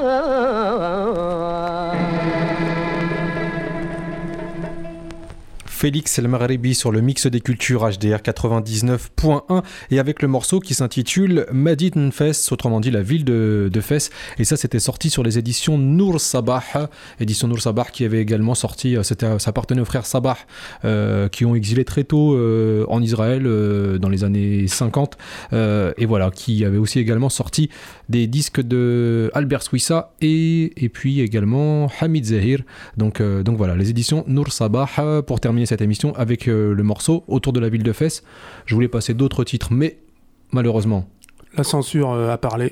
Félix 5.85 6.17
El 6.17 6.27
Maghribi 6.29 6.73
sur 6.73 6.91
le 6.91 6.99
mix 6.99 7.27
des 7.27 7.41
cultures 7.41 7.87
HDR 7.87 8.17
99.1 8.17 9.61
et 9.91 9.99
avec 9.99 10.23
le 10.23 10.27
morceau 10.27 10.59
qui 10.59 10.73
s'intitule 10.73 11.45
Madid 11.51 11.93
Fes, 12.11 12.51
autrement 12.51 12.79
dit 12.79 12.89
la 12.89 13.03
ville 13.03 13.23
de, 13.23 13.69
de 13.71 13.81
Fès. 13.81 14.09
Et 14.39 14.45
ça, 14.45 14.57
c'était 14.57 14.79
sorti 14.79 15.11
sur 15.11 15.21
les 15.21 15.37
éditions 15.37 15.77
Nour 15.77 16.19
Sabah, 16.19 16.89
édition 17.19 17.47
Nour 17.47 17.61
Sabah 17.61 17.83
qui 17.83 18.03
avait 18.03 18.19
également 18.19 18.55
sorti, 18.55 18.97
euh, 18.97 19.03
c'était, 19.03 19.37
ça 19.37 19.51
appartenait 19.51 19.79
aux 19.79 19.85
frères 19.85 20.07
Sabah 20.07 20.39
euh, 20.85 21.29
qui 21.29 21.45
ont 21.45 21.53
exilé 21.53 21.85
très 21.85 22.03
tôt 22.03 22.33
euh, 22.33 22.85
en 22.89 22.99
Israël 23.03 23.43
euh, 23.45 23.99
dans 23.99 24.09
les 24.09 24.23
années 24.23 24.67
50 24.67 25.19
euh, 25.53 25.93
et 25.99 26.07
voilà, 26.07 26.31
qui 26.31 26.65
avait 26.65 26.79
aussi 26.79 26.97
également 26.97 27.29
sorti 27.29 27.69
des 28.09 28.25
disques 28.25 28.61
de 28.61 29.29
Albert 29.35 29.61
Swissa 29.61 30.13
et, 30.19 30.83
et 30.83 30.89
puis 30.89 31.21
également 31.21 31.91
Hamid 31.99 32.25
Zahir. 32.25 32.61
Donc, 32.97 33.21
euh, 33.21 33.43
donc 33.43 33.57
voilà, 33.57 33.75
les 33.75 33.91
éditions 33.91 34.23
Nour 34.27 34.51
Sabah 34.51 34.89
euh, 34.97 35.21
pour 35.21 35.39
terminer 35.39 35.67
cette 35.67 35.74
émission 35.81 36.15
avec 36.15 36.47
euh, 36.47 36.73
le 36.73 36.83
morceau 36.83 37.23
Autour 37.27 37.53
de 37.53 37.59
la 37.59 37.69
ville 37.69 37.83
de 37.83 37.93
Fès. 37.93 38.23
Je 38.65 38.75
voulais 38.75 38.87
passer 38.87 39.13
d'autres 39.13 39.43
titres, 39.43 39.71
mais 39.71 39.97
malheureusement. 40.51 41.07
La 41.57 41.63
censure 41.63 42.11
euh, 42.11 42.31
a 42.31 42.37
parlé. 42.37 42.71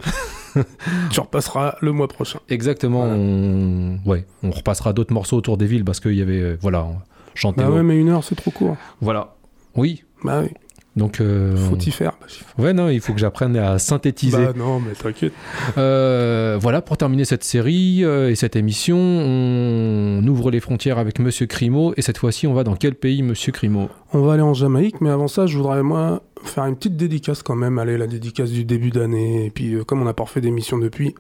tu 1.11 1.19
repasseras 1.19 1.75
le 1.81 1.91
mois 1.91 2.07
prochain. 2.07 2.39
Exactement, 2.49 3.03
on, 3.03 3.99
ouais, 4.05 4.25
on 4.43 4.51
repassera 4.51 4.93
d'autres 4.93 5.13
morceaux 5.13 5.37
autour 5.37 5.57
des 5.57 5.65
villes 5.65 5.85
parce 5.85 5.99
qu'il 5.99 6.15
y 6.15 6.21
avait, 6.21 6.41
euh, 6.41 6.57
voilà, 6.61 6.83
on 6.83 6.97
chantait. 7.33 7.63
Bah 7.63 7.69
ouais, 7.69 7.83
mais 7.83 7.97
une 7.97 8.09
heure, 8.09 8.23
c'est 8.23 8.35
trop 8.35 8.51
court. 8.51 8.77
Voilà, 9.01 9.35
oui, 9.75 10.03
Bah 10.23 10.41
oui. 10.43 10.49
Donc, 10.95 11.21
euh, 11.21 11.55
Faut 11.55 11.75
y 11.77 11.89
faire. 11.89 12.13
ouais, 12.59 12.71
non, 12.71 12.89
il 12.89 13.01
faut 13.01 13.13
que 13.13 13.19
j'apprenne 13.19 13.57
à 13.57 13.79
synthétiser. 13.79 14.37
Bah 14.37 14.53
non, 14.55 14.79
mais 14.79 14.93
t'inquiète. 14.93 15.33
Euh, 15.77 16.57
voilà, 16.61 16.81
pour 16.81 16.97
terminer 16.97 17.25
cette 17.25 17.43
série 17.43 18.03
euh, 18.03 18.29
et 18.29 18.35
cette 18.35 18.55
émission, 18.55 18.97
on 18.99 20.23
ouvre 20.27 20.51
les 20.51 20.59
frontières 20.59 20.99
avec 20.99 21.17
Monsieur 21.19 21.47
Crimo. 21.47 21.93
Et 21.97 22.03
cette 22.03 22.19
fois-ci, 22.19 22.45
on 22.45 22.53
va 22.53 22.63
dans 22.63 22.75
quel 22.75 22.93
pays, 22.93 23.23
Monsieur 23.23 23.51
Crimo? 23.51 23.89
On 24.13 24.21
va 24.21 24.33
aller 24.33 24.43
en 24.43 24.53
Jamaïque, 24.53 25.01
mais 25.01 25.09
avant 25.09 25.27
ça, 25.27 25.47
je 25.47 25.57
voudrais, 25.57 25.81
moi, 25.81 26.21
faire 26.43 26.65
une 26.65 26.75
petite 26.75 26.95
dédicace 26.95 27.41
quand 27.41 27.55
même. 27.55 27.79
Allez, 27.79 27.97
la 27.97 28.07
dédicace 28.07 28.51
du 28.51 28.63
début 28.63 28.91
d'année. 28.91 29.47
Et 29.47 29.49
puis, 29.49 29.73
euh, 29.73 29.83
comme 29.83 30.01
on 30.01 30.05
n'a 30.05 30.13
pas 30.13 30.23
refait 30.23 30.41
d'émission 30.41 30.77
depuis, 30.77 31.15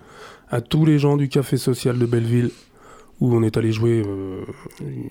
à 0.51 0.61
tous 0.61 0.85
les 0.85 0.99
gens 0.99 1.17
du 1.17 1.29
Café 1.29 1.57
Social 1.57 1.97
de 1.97 2.05
Belleville, 2.05 2.51
où 3.23 3.33
on 3.33 3.41
est 3.41 3.55
allé 3.57 3.71
jouer 3.71 4.03
euh, 4.05 4.41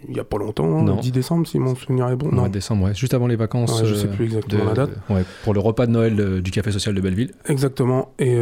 il 0.08 0.14
y 0.14 0.20
a 0.20 0.24
pas 0.24 0.36
longtemps, 0.36 0.80
hein, 0.80 0.84
le 0.84 1.00
10 1.00 1.12
décembre, 1.12 1.46
si 1.46 1.58
mon 1.58 1.74
souvenir 1.74 2.08
est 2.08 2.16
bon. 2.16 2.28
Non, 2.30 2.46
décembre, 2.46 2.84
ouais, 2.84 2.94
juste 2.94 3.14
avant 3.14 3.26
les 3.26 3.36
vacances. 3.36 3.80
Ouais, 3.80 3.88
je 3.88 3.94
sais 3.94 4.06
euh, 4.06 4.12
plus 4.14 4.26
exactement 4.26 4.62
de- 4.64 4.68
la 4.68 4.74
date. 4.74 4.90
ouais, 5.08 5.24
pour 5.44 5.54
le 5.54 5.60
repas 5.60 5.86
de 5.86 5.92
Noël 5.92 6.20
euh, 6.20 6.40
du 6.42 6.50
Café 6.50 6.70
Social 6.72 6.94
de 6.94 7.00
Belleville. 7.00 7.32
Exactement. 7.48 8.12
Et 8.18 8.36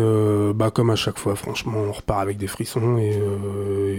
bah, 0.54 0.70
comme 0.70 0.90
à 0.90 0.96
chaque 0.96 1.18
fois, 1.18 1.36
franchement, 1.36 1.78
on 1.88 1.92
repart 1.92 2.20
avec 2.20 2.36
des 2.36 2.48
frissons. 2.48 2.98
Et, 2.98 3.10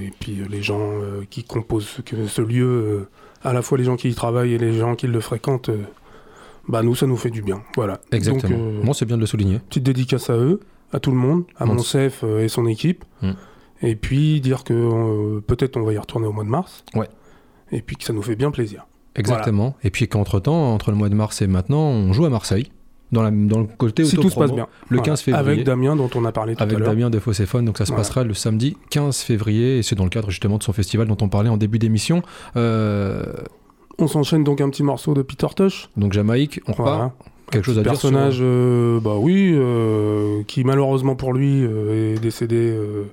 et 0.05 0.11
puis 0.19 0.41
les 0.49 0.61
gens 0.61 0.89
qui 1.29 1.43
composent 1.45 1.87
ce, 2.27 2.41
lieu, 2.41 3.07
à 3.43 3.53
la 3.53 3.61
fois 3.61 3.77
les 3.77 3.85
gens 3.85 3.95
qui 3.95 4.09
y 4.09 4.13
travaillent 4.13 4.53
et 4.53 4.57
les 4.57 4.73
gens 4.73 4.95
qui 4.95 5.07
le 5.07 5.19
fréquentent, 5.21 5.69
bah 6.67 6.83
nous, 6.83 6.95
ça 6.95 7.07
nous 7.07 7.17
fait 7.17 7.29
du 7.31 7.41
bien. 7.41 7.61
Voilà. 7.75 7.99
Exactement. 8.11 8.57
Euh, 8.59 8.81
Bon, 8.83 8.93
c'est 8.93 9.05
bien 9.05 9.15
de 9.15 9.21
le 9.21 9.27
souligner. 9.27 9.59
petite 9.69 9.83
dédicace 9.83 10.29
à 10.29 10.37
eux, 10.37 10.59
à 10.93 10.99
tout 10.99 11.11
le 11.11 11.17
monde, 11.17 11.43
à 11.57 11.65
Monsef 11.65 12.21
euh, 12.23 12.43
et 12.43 12.47
son 12.49 12.65
équipe. 12.67 13.03
Hmm. 13.21 13.31
Et 13.81 13.95
puis 13.95 14.41
dire 14.41 14.63
que 14.63 14.73
euh, 14.73 15.41
peut-être 15.41 15.77
on 15.77 15.83
va 15.83 15.93
y 15.93 15.97
retourner 15.97 16.27
au 16.27 16.31
mois 16.33 16.43
de 16.43 16.49
mars. 16.49 16.83
Ouais. 16.95 17.09
Et 17.71 17.81
puis 17.81 17.95
que 17.95 18.03
ça 18.03 18.13
nous 18.13 18.21
fait 18.21 18.35
bien 18.35 18.51
plaisir. 18.51 18.85
Exactement. 19.15 19.75
Et 19.83 19.89
puis 19.89 20.07
qu'entre-temps, 20.07 20.73
entre 20.73 20.91
le 20.91 20.97
mois 20.97 21.09
de 21.09 21.15
mars 21.15 21.41
et 21.41 21.47
maintenant, 21.47 21.81
on 21.89 22.13
joue 22.13 22.25
à 22.25 22.29
Marseille. 22.29 22.71
Dans, 23.11 23.23
la, 23.23 23.29
dans 23.31 23.59
le 23.59 23.65
côté 23.65 24.05
Si 24.05 24.15
tout 24.15 24.29
se 24.29 24.35
passe 24.39 24.53
bien. 24.53 24.67
Le 24.87 24.95
Voilà. 24.97 25.03
15 25.03 25.21
février. 25.21 25.45
Avec 25.51 25.65
Damien 25.65 25.97
dont 25.97 26.09
on 26.15 26.23
a 26.23 26.31
parlé 26.31 26.55
tout 26.55 26.63
avec 26.63 26.77
à 26.77 26.79
l'heure. 26.79 26.87
Damien 26.89 27.09
de 27.09 27.19
Fosséphone, 27.19 27.65
donc 27.65 27.77
ça 27.77 27.83
se 27.85 27.89
Voilà. 27.91 28.03
passera 28.03 28.23
le 28.23 28.33
samedi 28.33 28.77
15 28.89 29.17
février, 29.17 29.79
et 29.79 29.83
c'est 29.83 29.95
dans 29.95 30.05
le 30.05 30.09
cadre 30.09 30.29
justement 30.29 30.57
de 30.57 30.63
son 30.63 30.71
festival 30.71 31.07
dont 31.07 31.17
on 31.21 31.27
parlait 31.27 31.49
en 31.49 31.57
début 31.57 31.77
d'émission. 31.77 32.21
Euh, 32.55 33.25
On 33.99 34.07
s'enchaîne 34.07 34.45
donc 34.45 34.61
un 34.61 34.69
petit 34.69 34.83
morceau 34.83 35.13
de 35.13 35.23
Peter 35.23 35.47
Tosh. 35.53 35.89
donc 35.97 36.13
Jamaïque, 36.13 36.61
on 36.67 36.71
repart. 36.71 36.87
Voilà. 36.95 37.13
Quelque 37.51 37.65
chose 37.65 37.79
à 37.79 37.81
dire 37.83 37.95
sur- 37.97 38.09
personnage, 38.11 38.37
euh, 38.41 39.01
bah 39.01 39.15
oui, 39.17 39.51
euh, 39.55 40.41
qui 40.47 40.63
malheureusement 40.63 41.15
pour 41.17 41.33
lui 41.33 41.65
euh, 41.65 42.15
est 42.15 42.19
décédé 42.19 42.55
euh, 42.55 43.03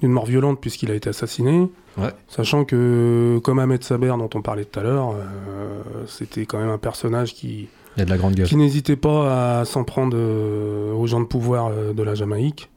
d'une 0.00 0.12
mort 0.12 0.26
violente 0.26 0.60
puisqu'il 0.60 0.90
a 0.90 0.94
été 0.94 1.08
assassiné. 1.08 1.68
Ouais. 1.96 2.10
Sachant 2.28 2.64
que, 2.64 3.40
comme 3.42 3.58
Ahmed 3.58 3.82
Saber 3.82 4.12
dont 4.18 4.30
on 4.34 4.42
parlait 4.42 4.64
tout 4.64 4.78
à 4.80 4.82
l'heure, 4.82 5.12
euh, 5.12 5.82
c'était 6.06 6.44
quand 6.44 6.58
même 6.58 6.68
un 6.68 6.78
personnage 6.78 7.34
qui, 7.34 7.68
Il 7.96 8.00
y 8.00 8.02
a 8.02 8.04
de 8.04 8.10
la 8.10 8.18
grande 8.18 8.34
gueule. 8.34 8.46
qui 8.46 8.56
n'hésitait 8.56 8.96
pas 8.96 9.60
à 9.60 9.64
s'en 9.64 9.84
prendre 9.84 10.16
euh, 10.18 10.92
aux 10.92 11.06
gens 11.06 11.20
de 11.20 11.26
pouvoir 11.26 11.68
euh, 11.68 11.92
de 11.92 12.02
la 12.02 12.14
Jamaïque. 12.14 12.70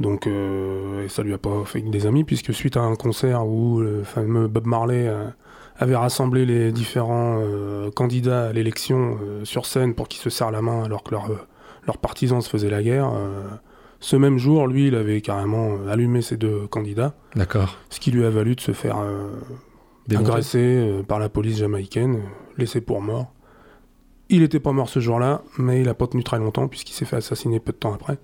Donc, 0.00 0.26
et 0.26 1.08
ça 1.08 1.22
lui 1.22 1.32
a 1.34 1.38
pas 1.38 1.64
fait 1.64 1.80
que 1.80 1.88
des 1.88 2.06
amis, 2.06 2.24
puisque 2.24 2.52
suite 2.52 2.76
à 2.76 2.80
un 2.80 2.96
concert 2.96 3.46
où 3.46 3.78
le 3.78 4.02
fameux 4.02 4.48
Bob 4.48 4.66
Marley 4.66 5.08
avait 5.78 5.94
rassemblé 5.94 6.44
les 6.44 6.72
différents 6.72 7.40
candidats 7.94 8.46
à 8.46 8.52
l'élection 8.52 9.16
sur 9.44 9.66
scène 9.66 9.94
pour 9.94 10.08
qu'ils 10.08 10.20
se 10.20 10.30
serrent 10.30 10.50
la 10.50 10.62
main 10.62 10.82
alors 10.82 11.04
que 11.04 11.12
leurs 11.12 11.30
euh, 11.30 11.38
leurs 11.86 11.98
partisans 11.98 12.40
se 12.40 12.48
faisaient 12.48 12.70
la 12.70 12.82
guerre, 12.82 13.12
ce 14.06 14.16
même 14.16 14.36
jour, 14.36 14.66
lui, 14.66 14.88
il 14.88 14.94
avait 14.96 15.22
carrément 15.22 15.78
euh, 15.78 15.88
allumé 15.90 16.20
ces 16.20 16.36
deux 16.36 16.66
candidats, 16.66 17.14
D'accord. 17.36 17.78
ce 17.88 18.00
qui 18.00 18.10
lui 18.10 18.22
a 18.26 18.28
valu 18.28 18.54
de 18.54 18.60
se 18.60 18.72
faire 18.72 18.98
euh, 18.98 19.30
agressé 20.14 20.58
euh, 20.58 21.02
par 21.02 21.18
la 21.18 21.30
police 21.30 21.56
jamaïcaine, 21.56 22.20
laissé 22.58 22.82
pour 22.82 23.00
mort. 23.00 23.32
Il 24.28 24.40
n'était 24.40 24.60
pas 24.60 24.72
mort 24.72 24.90
ce 24.90 25.00
jour-là, 25.00 25.42
mais 25.58 25.80
il 25.80 25.88
a 25.88 25.94
pas 25.94 26.06
tenu 26.06 26.22
très 26.22 26.38
longtemps 26.38 26.68
puisqu'il 26.68 26.92
s'est 26.92 27.06
fait 27.06 27.16
assassiner 27.16 27.60
peu 27.60 27.72
de 27.72 27.78
temps 27.78 27.94
après. 27.94 28.18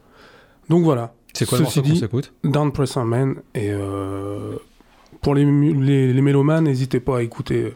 Donc 0.69 0.85
voilà, 0.85 1.15
C'est 1.33 1.47
quoi 1.49 1.57
le 1.59 1.65
Ceci 1.65 1.79
morceau 1.79 1.89
qu'on 1.89 1.95
dit- 1.95 2.01
s'écoute 2.01 2.33
Down 2.45 2.73
Pressing 2.73 3.05
Man. 3.05 3.37
Et 3.55 3.71
euh, 3.71 4.57
pour 5.23 5.35
les, 5.35 5.45
les 5.47 6.21
mélomanes, 6.23 6.65
n'hésitez 6.65 7.01
pas 7.01 7.19
à 7.19 7.23
écouter 7.23 7.75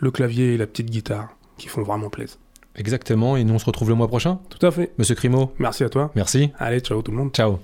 le 0.00 0.10
clavier 0.10 0.54
et 0.54 0.56
la 0.56 0.66
petite 0.66 0.90
guitare 0.90 1.28
qui 1.58 1.68
font 1.68 1.82
vraiment 1.82 2.08
plaisir. 2.08 2.38
Exactement, 2.76 3.36
et 3.36 3.44
nous 3.44 3.54
on 3.54 3.58
se 3.58 3.66
retrouve 3.66 3.88
le 3.90 3.94
mois 3.94 4.08
prochain. 4.08 4.38
Tout 4.48 4.64
à 4.66 4.70
fait. 4.70 4.92
Monsieur 4.98 5.14
Crimo, 5.14 5.52
Merci 5.58 5.84
à 5.84 5.88
toi. 5.90 6.10
merci. 6.14 6.50
Allez, 6.58 6.80
ciao 6.80 7.02
tout 7.02 7.10
le 7.12 7.18
monde. 7.18 7.32
Ciao. 7.32 7.58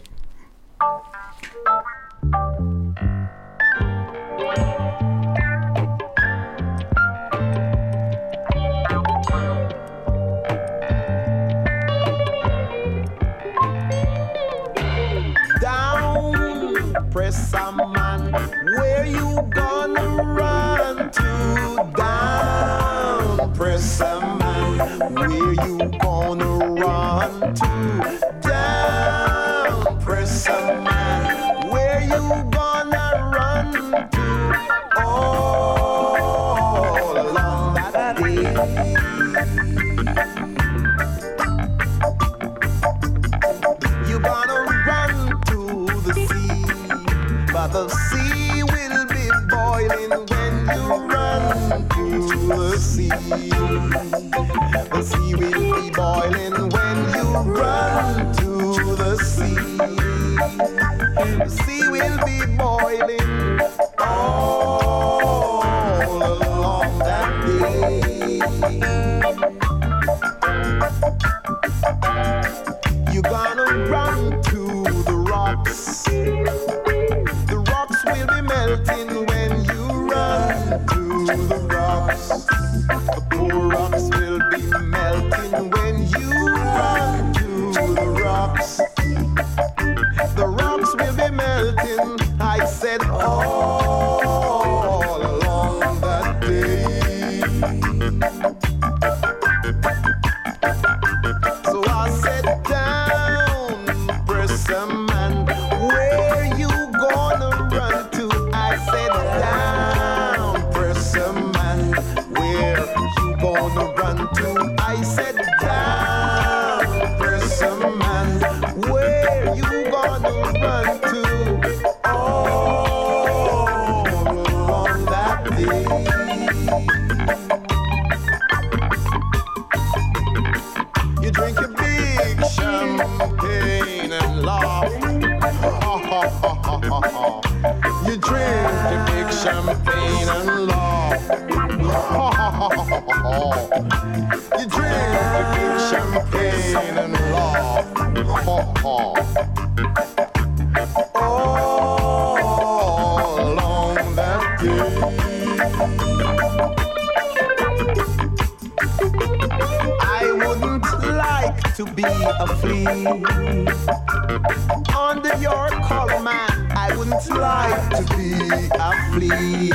Under 164.96 165.34
your 165.38 165.68
collar, 165.82 166.20
man, 166.22 166.70
I 166.76 166.94
wouldn't 166.96 167.28
like 167.28 167.90
to 167.90 168.04
be 168.16 168.32
a 168.72 168.92
flea. 169.12 169.72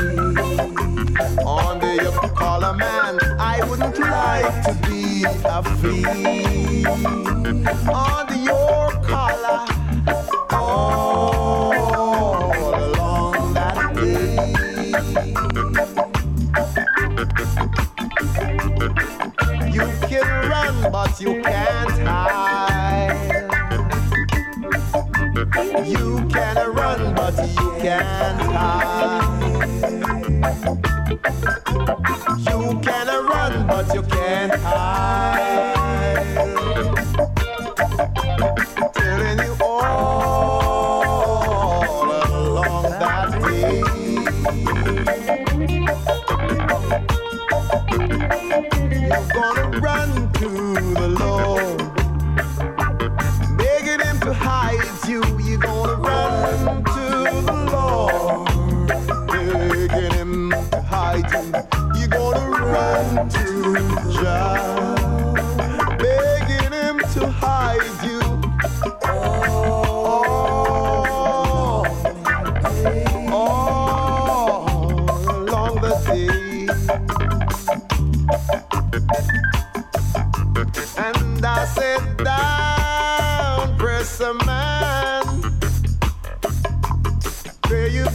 Under 1.46 1.96
your 1.96 2.30
collar, 2.30 2.74
man, 2.74 3.20
I 3.40 3.62
wouldn't 3.70 4.00
like 4.00 4.64
to 4.64 4.74
be 4.88 5.26
a 5.26 5.64
flea. 5.80 6.86
Under 6.86 8.23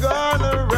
gonna 0.00 0.77